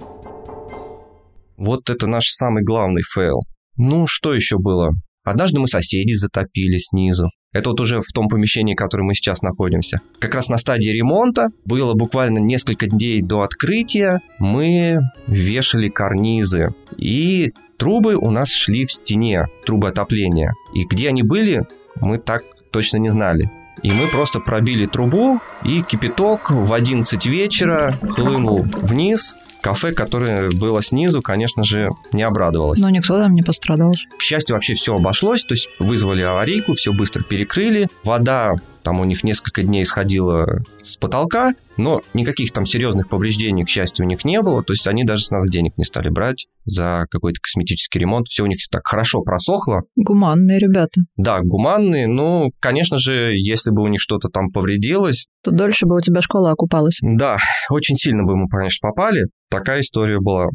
Вот 1.56 1.90
это 1.90 2.06
наш 2.06 2.28
самый 2.28 2.62
главный 2.62 3.02
фейл. 3.02 3.40
Ну, 3.76 4.06
что 4.06 4.32
еще 4.32 4.56
было? 4.58 4.92
Однажды 5.28 5.60
мы 5.60 5.66
соседей 5.66 6.14
затопили 6.14 6.76
снизу. 6.78 7.30
Это 7.52 7.70
вот 7.70 7.80
уже 7.80 8.00
в 8.00 8.12
том 8.12 8.28
помещении, 8.28 8.74
в 8.74 8.76
котором 8.76 9.06
мы 9.06 9.14
сейчас 9.14 9.40
находимся. 9.42 10.00
Как 10.18 10.34
раз 10.34 10.48
на 10.48 10.58
стадии 10.58 10.90
ремонта, 10.90 11.48
было 11.64 11.94
буквально 11.94 12.38
несколько 12.38 12.86
дней 12.86 13.22
до 13.22 13.42
открытия, 13.42 14.20
мы 14.38 14.98
вешали 15.26 15.88
карнизы. 15.88 16.68
И 16.96 17.52
трубы 17.78 18.16
у 18.16 18.30
нас 18.30 18.50
шли 18.50 18.84
в 18.84 18.92
стене, 18.92 19.46
трубы 19.64 19.88
отопления. 19.88 20.52
И 20.74 20.84
где 20.84 21.08
они 21.08 21.22
были, 21.22 21.62
мы 22.00 22.18
так 22.18 22.42
точно 22.70 22.98
не 22.98 23.08
знали. 23.10 23.50
И 23.82 23.90
мы 23.90 24.08
просто 24.08 24.40
пробили 24.40 24.86
трубу, 24.86 25.40
и 25.62 25.82
кипяток 25.82 26.50
в 26.50 26.72
11 26.72 27.26
вечера 27.26 27.94
хлынул 28.08 28.62
вниз. 28.62 29.36
Кафе, 29.60 29.92
которое 29.92 30.50
было 30.50 30.82
снизу, 30.82 31.20
конечно 31.20 31.64
же, 31.64 31.88
не 32.12 32.22
обрадовалось. 32.22 32.78
Но 32.78 32.90
никто 32.90 33.18
там 33.18 33.34
не 33.34 33.42
пострадал. 33.42 33.92
К 34.16 34.22
счастью, 34.22 34.54
вообще 34.54 34.74
все 34.74 34.94
обошлось, 34.94 35.42
то 35.42 35.54
есть 35.54 35.68
вызвали 35.80 36.22
аварийку, 36.22 36.74
все 36.74 36.92
быстро 36.92 37.24
перекрыли. 37.24 37.88
Вода 38.04 38.54
там 38.88 39.00
у 39.00 39.04
них 39.04 39.22
несколько 39.22 39.62
дней 39.62 39.84
сходила 39.84 40.46
с 40.78 40.96
потолка, 40.96 41.52
но 41.76 42.00
никаких 42.14 42.52
там 42.52 42.64
серьезных 42.64 43.10
повреждений, 43.10 43.66
к 43.66 43.68
счастью, 43.68 44.06
у 44.06 44.08
них 44.08 44.24
не 44.24 44.40
было. 44.40 44.64
То 44.64 44.72
есть 44.72 44.88
они 44.88 45.04
даже 45.04 45.24
с 45.24 45.30
нас 45.30 45.46
денег 45.46 45.76
не 45.76 45.84
стали 45.84 46.08
брать 46.08 46.46
за 46.64 47.04
какой-то 47.10 47.38
косметический 47.38 48.00
ремонт. 48.00 48.28
Все 48.28 48.44
у 48.44 48.46
них 48.46 48.56
так 48.70 48.86
хорошо 48.86 49.20
просохло. 49.20 49.82
Гуманные 49.94 50.58
ребята. 50.58 51.02
Да, 51.18 51.40
гуманные. 51.42 52.06
Ну, 52.06 52.50
конечно 52.60 52.96
же, 52.96 53.32
если 53.34 53.72
бы 53.72 53.82
у 53.82 53.88
них 53.88 54.00
что-то 54.00 54.28
там 54.30 54.50
повредилось... 54.52 55.26
То 55.44 55.50
дольше 55.50 55.84
бы 55.84 55.96
у 55.96 56.00
тебя 56.00 56.22
школа 56.22 56.52
окупалась. 56.52 56.98
Да, 57.02 57.36
очень 57.68 57.96
сильно 57.96 58.24
бы 58.24 58.36
мы, 58.36 58.48
конечно, 58.48 58.88
попали. 58.88 59.26
Такая 59.50 59.82
история 59.82 60.18
была 60.18 60.46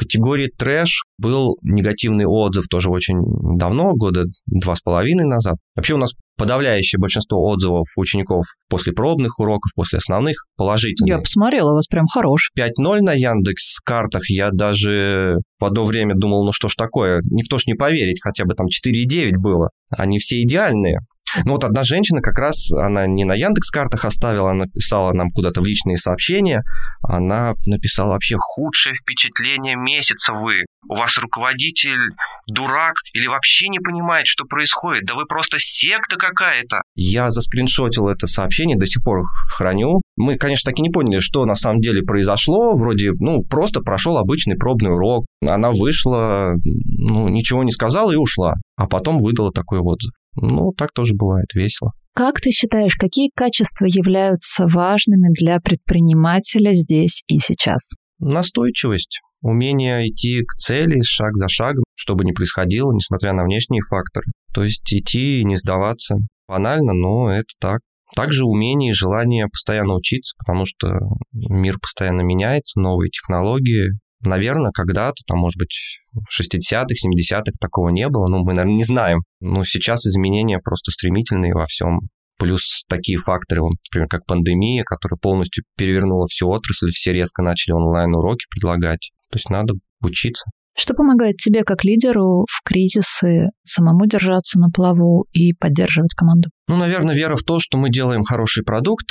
категории 0.00 0.50
трэш 0.56 1.04
был 1.18 1.56
негативный 1.62 2.24
отзыв 2.26 2.66
тоже 2.68 2.90
очень 2.90 3.18
давно, 3.58 3.92
года 3.94 4.24
два 4.46 4.74
с 4.74 4.80
половиной 4.80 5.26
назад. 5.26 5.56
Вообще 5.76 5.94
у 5.94 5.98
нас 5.98 6.14
подавляющее 6.36 6.98
большинство 6.98 7.38
отзывов 7.48 7.86
учеников 7.96 8.44
после 8.70 8.94
пробных 8.94 9.38
уроков, 9.38 9.72
после 9.76 9.98
основных 9.98 10.46
положительные. 10.56 11.16
Я 11.16 11.18
посмотрела, 11.18 11.72
у 11.72 11.74
вас 11.74 11.86
прям 11.86 12.06
хорош. 12.06 12.50
5.0 12.58 13.00
на 13.00 13.12
Яндекс 13.12 13.80
картах 13.84 14.22
я 14.30 14.50
даже 14.50 15.36
в 15.58 15.64
одно 15.66 15.84
время 15.84 16.14
думал, 16.16 16.46
ну 16.46 16.52
что 16.52 16.68
ж 16.68 16.74
такое, 16.76 17.20
никто 17.30 17.58
ж 17.58 17.66
не 17.66 17.74
поверит, 17.74 18.16
хотя 18.22 18.46
бы 18.46 18.54
там 18.54 18.66
4.9 18.66 19.32
было. 19.36 19.68
Они 19.90 20.18
все 20.18 20.42
идеальные. 20.42 21.00
Ну 21.44 21.52
вот 21.52 21.64
одна 21.64 21.82
женщина 21.82 22.20
как 22.20 22.38
раз, 22.38 22.72
она 22.72 23.06
не 23.06 23.24
на 23.24 23.34
Яндекс 23.34 23.70
картах 23.70 24.04
оставила, 24.04 24.50
она 24.50 24.64
написала 24.64 25.12
нам 25.12 25.30
куда-то 25.30 25.60
в 25.60 25.64
личные 25.64 25.96
сообщения, 25.96 26.62
она 27.02 27.54
написала 27.66 28.10
вообще 28.10 28.36
худшее 28.38 28.94
впечатление 28.94 29.76
месяца 29.76 30.32
вы. 30.32 30.64
У 30.88 30.94
вас 30.94 31.16
руководитель 31.18 32.14
дурак 32.48 32.94
или 33.14 33.26
вообще 33.26 33.68
не 33.68 33.78
понимает, 33.78 34.26
что 34.26 34.44
происходит. 34.44 35.04
Да 35.04 35.14
вы 35.14 35.26
просто 35.26 35.58
секта 35.58 36.16
какая-то. 36.16 36.82
Я 36.94 37.30
заскриншотил 37.30 38.08
это 38.08 38.26
сообщение, 38.26 38.78
до 38.78 38.86
сих 38.86 39.02
пор 39.02 39.24
храню. 39.48 40.00
Мы, 40.16 40.36
конечно, 40.36 40.70
так 40.70 40.78
и 40.78 40.82
не 40.82 40.90
поняли, 40.90 41.20
что 41.20 41.44
на 41.44 41.54
самом 41.54 41.80
деле 41.80 42.02
произошло. 42.02 42.74
Вроде, 42.74 43.12
ну, 43.20 43.42
просто 43.42 43.80
прошел 43.80 44.16
обычный 44.16 44.56
пробный 44.56 44.90
урок. 44.90 45.26
Она 45.46 45.70
вышла, 45.70 46.54
ну, 46.64 47.28
ничего 47.28 47.62
не 47.62 47.72
сказала 47.72 48.10
и 48.10 48.16
ушла. 48.16 48.54
А 48.76 48.86
потом 48.86 49.18
выдала 49.18 49.52
такой 49.52 49.78
отзыв. 49.80 50.12
Ну, 50.36 50.72
так 50.76 50.92
тоже 50.92 51.14
бывает, 51.14 51.46
весело. 51.54 51.92
Как 52.14 52.40
ты 52.40 52.50
считаешь, 52.50 52.96
какие 52.96 53.30
качества 53.34 53.86
являются 53.86 54.66
важными 54.66 55.32
для 55.32 55.60
предпринимателя 55.60 56.74
здесь 56.74 57.22
и 57.28 57.38
сейчас? 57.38 57.94
Настойчивость, 58.18 59.20
умение 59.42 60.08
идти 60.08 60.42
к 60.42 60.52
цели 60.54 61.00
шаг 61.02 61.36
за 61.36 61.48
шагом, 61.48 61.84
что 61.94 62.14
бы 62.14 62.24
ни 62.24 62.32
происходило, 62.32 62.92
несмотря 62.92 63.32
на 63.32 63.44
внешние 63.44 63.82
факторы. 63.88 64.26
То 64.52 64.64
есть 64.64 64.92
идти 64.92 65.40
и 65.40 65.44
не 65.44 65.56
сдаваться. 65.56 66.16
Банально, 66.48 66.92
но 66.92 67.30
это 67.30 67.54
так. 67.60 67.80
Также 68.16 68.44
умение 68.44 68.90
и 68.90 68.94
желание 68.94 69.46
постоянно 69.46 69.94
учиться, 69.94 70.34
потому 70.38 70.64
что 70.66 70.88
мир 71.32 71.78
постоянно 71.80 72.22
меняется, 72.22 72.80
новые 72.80 73.08
технологии. 73.10 73.98
Наверное, 74.22 74.70
когда-то, 74.72 75.16
там, 75.26 75.38
может 75.38 75.56
быть, 75.56 75.98
в 76.12 76.40
60-х, 76.40 76.86
70-х 76.88 77.52
такого 77.60 77.88
не 77.88 78.08
было, 78.08 78.26
ну, 78.28 78.44
мы, 78.44 78.52
наверное, 78.52 78.76
не 78.76 78.84
знаем. 78.84 79.20
Но 79.40 79.64
сейчас 79.64 80.04
изменения 80.06 80.58
просто 80.62 80.90
стремительные 80.90 81.54
во 81.54 81.66
всем. 81.66 82.00
Плюс 82.38 82.84
такие 82.88 83.18
факторы, 83.18 83.62
например, 83.62 84.08
как 84.08 84.24
пандемия, 84.26 84.82
которая 84.84 85.18
полностью 85.18 85.64
перевернула 85.76 86.26
всю 86.26 86.48
отрасль, 86.48 86.88
все 86.90 87.12
резко 87.12 87.42
начали 87.42 87.74
онлайн-уроки 87.74 88.46
предлагать. 88.50 89.10
То 89.30 89.36
есть 89.36 89.50
надо 89.50 89.74
учиться. 90.02 90.50
Что 90.76 90.94
помогает 90.94 91.36
тебе 91.36 91.64
как 91.64 91.84
лидеру 91.84 92.46
в 92.48 92.62
кризисы 92.64 93.48
самому 93.64 94.06
держаться 94.06 94.58
на 94.58 94.70
плаву 94.70 95.26
и 95.32 95.52
поддерживать 95.52 96.14
команду? 96.14 96.48
Ну, 96.68 96.76
наверное, 96.76 97.14
вера 97.14 97.36
в 97.36 97.42
то, 97.42 97.58
что 97.60 97.76
мы 97.76 97.90
делаем 97.90 98.22
хороший 98.22 98.64
продукт, 98.64 99.06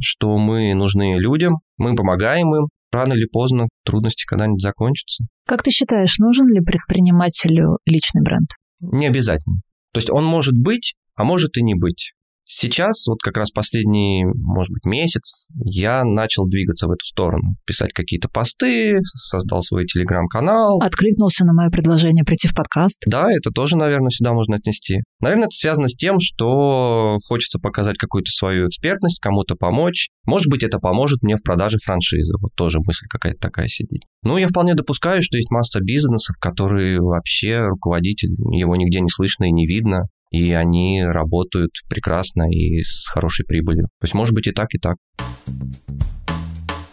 что 0.00 0.38
мы 0.38 0.74
нужны 0.74 1.16
людям, 1.18 1.56
мы 1.76 1.94
помогаем 1.96 2.54
им. 2.54 2.68
Рано 2.90 3.12
или 3.12 3.26
поздно 3.26 3.66
трудности 3.88 4.24
когда-нибудь 4.26 4.62
закончатся. 4.62 5.24
Как 5.46 5.62
ты 5.62 5.70
считаешь, 5.70 6.18
нужен 6.18 6.46
ли 6.46 6.60
предпринимателю 6.60 7.78
личный 7.86 8.22
бренд? 8.22 8.50
Не 8.80 9.06
обязательно. 9.06 9.56
То 9.92 9.98
есть 9.98 10.10
он 10.10 10.24
может 10.24 10.54
быть, 10.54 10.94
а 11.14 11.24
может 11.24 11.56
и 11.56 11.62
не 11.62 11.74
быть. 11.74 12.12
Сейчас, 12.50 13.06
вот 13.06 13.18
как 13.22 13.36
раз 13.36 13.50
последний, 13.50 14.24
может 14.24 14.72
быть, 14.72 14.86
месяц, 14.86 15.48
я 15.54 16.02
начал 16.02 16.46
двигаться 16.46 16.86
в 16.86 16.90
эту 16.90 17.04
сторону. 17.04 17.56
Писать 17.66 17.92
какие-то 17.92 18.30
посты, 18.30 19.00
создал 19.02 19.60
свой 19.60 19.84
телеграм-канал. 19.84 20.80
Откликнулся 20.82 21.44
на 21.44 21.52
мое 21.52 21.68
предложение 21.68 22.24
прийти 22.24 22.48
в 22.48 22.54
подкаст. 22.54 23.02
Да, 23.06 23.30
это 23.30 23.50
тоже, 23.50 23.76
наверное, 23.76 24.08
сюда 24.08 24.32
можно 24.32 24.56
отнести. 24.56 25.00
Наверное, 25.20 25.44
это 25.44 25.54
связано 25.54 25.88
с 25.88 25.94
тем, 25.94 26.20
что 26.20 27.18
хочется 27.28 27.58
показать 27.58 27.98
какую-то 27.98 28.30
свою 28.30 28.68
экспертность, 28.68 29.20
кому-то 29.20 29.54
помочь. 29.54 30.08
Может 30.24 30.48
быть, 30.48 30.62
это 30.62 30.78
поможет 30.78 31.22
мне 31.22 31.36
в 31.36 31.42
продаже 31.42 31.76
франшизы. 31.84 32.32
Вот 32.40 32.54
тоже 32.54 32.78
мысль 32.78 33.06
какая-то 33.10 33.40
такая 33.40 33.68
сидит. 33.68 34.04
Ну, 34.22 34.38
я 34.38 34.48
вполне 34.48 34.74
допускаю, 34.74 35.22
что 35.22 35.36
есть 35.36 35.50
масса 35.50 35.80
бизнесов, 35.80 36.36
которые 36.40 36.98
вообще 36.98 37.60
руководитель, 37.60 38.30
его 38.52 38.74
нигде 38.74 39.00
не 39.00 39.10
слышно 39.10 39.44
и 39.44 39.52
не 39.52 39.66
видно 39.66 40.06
и 40.30 40.52
они 40.52 41.02
работают 41.04 41.70
прекрасно 41.88 42.44
и 42.50 42.82
с 42.82 43.08
хорошей 43.08 43.44
прибылью. 43.46 43.84
То 44.00 44.04
есть 44.04 44.14
может 44.14 44.34
быть 44.34 44.46
и 44.46 44.52
так, 44.52 44.68
и 44.72 44.78
так. 44.78 44.96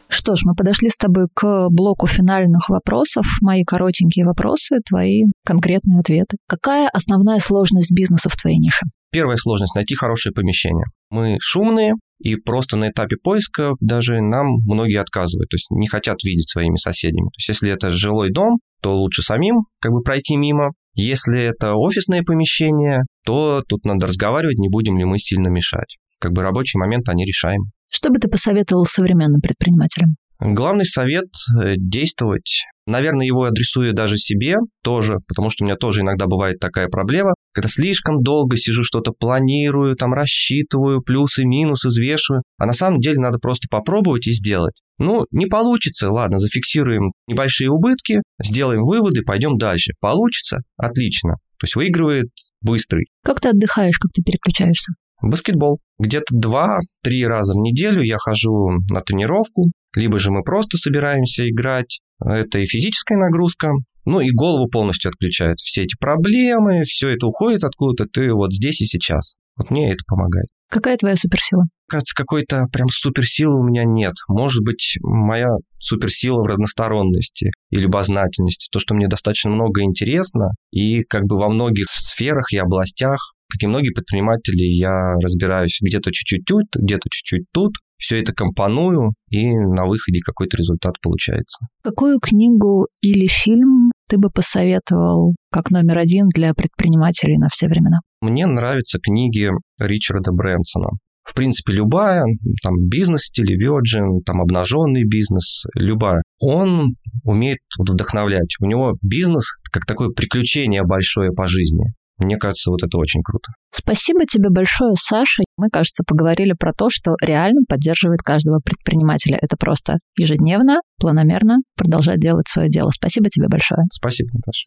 Что 0.07 0.35
ж, 0.35 0.39
мы 0.45 0.55
подошли 0.55 0.89
с 0.89 0.97
тобой 0.97 1.27
к 1.33 1.67
блоку 1.69 2.07
финальных 2.07 2.69
вопросов. 2.69 3.25
Мои 3.41 3.63
коротенькие 3.63 4.25
вопросы, 4.25 4.77
твои 4.87 5.25
конкретные 5.45 5.99
ответы. 5.99 6.37
Какая 6.47 6.89
основная 6.89 7.39
сложность 7.39 7.91
бизнеса 7.91 8.29
в 8.29 8.35
твоей 8.35 8.57
нише? 8.57 8.85
Первая 9.11 9.37
сложность– 9.37 9.75
найти 9.77 9.93
хорошее 9.93 10.33
помещение. 10.33 10.85
Мы 11.11 11.37
шумные, 11.39 11.93
и 12.19 12.37
просто 12.37 12.77
на 12.77 12.89
этапе 12.89 13.17
поиска 13.17 13.73
даже 13.79 14.21
нам 14.21 14.47
многие 14.65 14.99
отказывают, 14.99 15.49
то 15.49 15.55
есть 15.55 15.69
не 15.69 15.87
хотят 15.87 16.23
видеть 16.23 16.49
своими 16.49 16.77
соседями. 16.77 17.27
То 17.27 17.37
есть 17.37 17.47
если 17.49 17.71
это 17.71 17.91
жилой 17.91 18.31
дом, 18.31 18.59
то 18.81 18.95
лучше 18.95 19.21
самим 19.21 19.65
как 19.79 19.91
бы 19.91 20.01
пройти 20.01 20.37
мимо, 20.37 20.71
если 20.95 21.49
это 21.49 21.73
офисное 21.73 22.23
помещение, 22.23 23.03
то 23.25 23.61
тут 23.67 23.85
надо 23.85 24.07
разговаривать, 24.07 24.57
не 24.57 24.69
будем 24.69 24.97
ли 24.97 25.05
мы 25.05 25.19
сильно 25.19 25.49
мешать. 25.49 25.97
Как 26.19 26.31
бы 26.31 26.41
рабочий 26.41 26.79
момент 26.79 27.07
они 27.09 27.25
решаем. 27.25 27.61
Что 27.91 28.09
бы 28.09 28.19
ты 28.19 28.27
посоветовал 28.27 28.85
современным 28.85 29.41
предпринимателям? 29.41 30.15
Главный 30.39 30.85
совет– 30.85 31.29
действовать. 31.77 32.63
Наверное, 32.87 33.25
его 33.25 33.43
адресую 33.43 33.93
даже 33.93 34.17
себе 34.17 34.55
тоже, 34.83 35.17
потому 35.27 35.49
что 35.49 35.63
у 35.63 35.67
меня 35.67 35.75
тоже 35.75 36.01
иногда 36.01 36.27
бывает 36.27 36.59
такая 36.59 36.87
проблема, 36.87 37.33
когда 37.51 37.67
слишком 37.67 38.21
долго 38.21 38.57
сижу, 38.57 38.83
что-то 38.83 39.11
планирую, 39.11 39.95
там 39.95 40.13
рассчитываю, 40.13 41.01
плюсы, 41.01 41.45
минусы, 41.45 41.87
взвешиваю, 41.87 42.43
а 42.57 42.65
на 42.65 42.73
самом 42.73 42.99
деле 42.99 43.19
надо 43.19 43.39
просто 43.39 43.67
попробовать 43.69 44.27
и 44.27 44.31
сделать. 44.31 44.75
Ну, 44.97 45.25
не 45.31 45.47
получится, 45.47 46.09
ладно, 46.09 46.37
зафиксируем 46.37 47.11
небольшие 47.27 47.69
убытки, 47.69 48.21
сделаем 48.41 48.83
выводы, 48.83 49.23
пойдем 49.23 49.57
дальше. 49.57 49.93
Получится? 49.99 50.59
Отлично. 50.77 51.33
То 51.59 51.63
есть 51.63 51.75
выигрывает 51.75 52.27
быстрый. 52.61 53.07
Как 53.23 53.41
ты 53.41 53.49
отдыхаешь, 53.49 53.97
как 53.97 54.11
ты 54.11 54.21
переключаешься? 54.21 54.93
Баскетбол. 55.21 55.79
Где-то 55.97 56.25
два-три 56.31 57.25
раза 57.25 57.53
в 57.53 57.57
неделю 57.57 58.01
я 58.01 58.17
хожу 58.17 58.79
на 58.89 58.99
тренировку, 58.99 59.71
либо 59.95 60.19
же 60.19 60.31
мы 60.31 60.43
просто 60.43 60.77
собираемся 60.77 61.49
играть. 61.49 61.99
Это 62.23 62.59
и 62.59 62.65
физическая 62.65 63.17
нагрузка, 63.17 63.71
ну 64.05 64.19
и 64.21 64.31
голову 64.31 64.67
полностью 64.69 65.09
отключает. 65.09 65.57
Все 65.59 65.83
эти 65.83 65.95
проблемы, 65.99 66.83
все 66.83 67.09
это 67.09 67.27
уходит 67.27 67.63
откуда-то, 67.63 68.09
ты 68.11 68.33
вот 68.33 68.53
здесь 68.53 68.81
и 68.81 68.85
сейчас. 68.85 69.33
Вот 69.57 69.71
мне 69.71 69.91
это 69.91 70.03
помогает. 70.07 70.47
Какая 70.69 70.97
твоя 70.97 71.15
суперсила? 71.15 71.63
Кажется, 71.87 72.15
какой-то 72.15 72.65
прям 72.71 72.87
суперсилы 72.89 73.59
у 73.59 73.63
меня 73.63 73.83
нет. 73.85 74.13
Может 74.27 74.63
быть, 74.63 74.97
моя 75.01 75.49
суперсила 75.77 76.41
в 76.41 76.47
разносторонности 76.47 77.51
и 77.69 77.75
любознательности. 77.75 78.67
То, 78.71 78.79
что 78.79 78.95
мне 78.95 79.07
достаточно 79.07 79.51
много 79.51 79.83
интересно, 79.83 80.49
и 80.71 81.03
как 81.03 81.25
бы 81.25 81.37
во 81.37 81.49
многих 81.49 81.85
сферах 81.91 82.51
и 82.51 82.57
областях 82.57 83.34
как 83.49 83.63
и 83.63 83.67
многие 83.67 83.91
предприниматели, 83.93 84.63
я 84.63 85.13
разбираюсь 85.21 85.79
где-то 85.81 86.11
чуть-чуть 86.11 86.45
тут, 86.45 86.65
где-то 86.75 87.09
чуть-чуть 87.09 87.45
тут, 87.53 87.73
все 87.97 88.19
это 88.19 88.33
компоную, 88.33 89.13
и 89.29 89.51
на 89.51 89.85
выходе 89.85 90.19
какой-то 90.23 90.57
результат 90.57 90.95
получается. 91.01 91.65
Какую 91.83 92.19
книгу 92.19 92.87
или 93.01 93.27
фильм 93.27 93.91
ты 94.07 94.17
бы 94.17 94.29
посоветовал 94.29 95.35
как 95.51 95.71
номер 95.71 95.97
один 95.97 96.27
для 96.29 96.53
предпринимателей 96.53 97.37
на 97.37 97.47
все 97.49 97.67
времена? 97.67 97.99
Мне 98.21 98.45
нравятся 98.45 98.99
книги 98.99 99.49
Ричарда 99.79 100.31
Брэнсона. 100.31 100.89
В 101.23 101.33
принципе, 101.33 101.73
любая, 101.73 102.23
там, 102.63 102.75
бизнес-стиль, 102.87 103.57
Virgin, 103.59 104.21
там, 104.25 104.41
обнаженный 104.41 105.05
бизнес, 105.05 105.63
любая. 105.73 106.21
Он 106.39 106.95
умеет 107.23 107.57
вдохновлять. 107.79 108.55
У 108.61 108.67
него 108.67 108.95
бизнес 109.01 109.53
как 109.71 109.85
такое 109.87 110.09
приключение 110.09 110.83
большое 110.83 111.31
по 111.31 111.47
жизни. 111.47 111.85
Мне 112.17 112.37
кажется, 112.37 112.71
вот 112.71 112.81
это 112.81 112.97
очень 112.97 113.21
круто. 113.21 113.51
Спасибо 113.73 114.25
тебе 114.25 114.49
большое, 114.49 114.93
Саша. 114.95 115.43
Мы, 115.57 115.67
кажется, 115.69 116.03
поговорили 116.07 116.53
про 116.57 116.71
то, 116.71 116.89
что 116.89 117.15
реально 117.21 117.61
поддерживает 117.67 118.21
каждого 118.21 118.59
предпринимателя. 118.63 119.37
Это 119.41 119.57
просто 119.57 119.99
ежедневно, 120.17 120.79
планомерно 120.99 121.57
продолжать 121.77 122.19
делать 122.19 122.47
свое 122.47 122.69
дело. 122.69 122.89
Спасибо 122.91 123.29
тебе 123.29 123.47
большое. 123.49 123.83
Спасибо, 123.91 124.29
Наташа. 124.33 124.65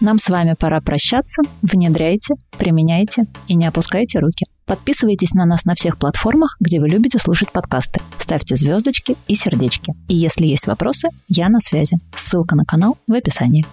Нам 0.00 0.18
с 0.18 0.28
вами 0.28 0.54
пора 0.58 0.80
прощаться. 0.80 1.42
Внедряйте, 1.62 2.34
применяйте 2.58 3.24
и 3.48 3.54
не 3.54 3.66
опускайте 3.66 4.18
руки. 4.18 4.44
Подписывайтесь 4.66 5.32
на 5.32 5.46
нас 5.46 5.64
на 5.64 5.74
всех 5.74 5.98
платформах, 5.98 6.56
где 6.60 6.80
вы 6.80 6.88
любите 6.88 7.18
слушать 7.18 7.50
подкасты. 7.50 8.00
Ставьте 8.18 8.56
звездочки 8.56 9.16
и 9.28 9.34
сердечки. 9.34 9.94
И 10.08 10.14
если 10.14 10.44
есть 10.46 10.66
вопросы, 10.66 11.08
я 11.28 11.48
на 11.48 11.60
связи. 11.60 11.96
Ссылка 12.14 12.56
на 12.56 12.64
канал 12.64 12.98
в 13.06 13.14
описании. 13.14 13.64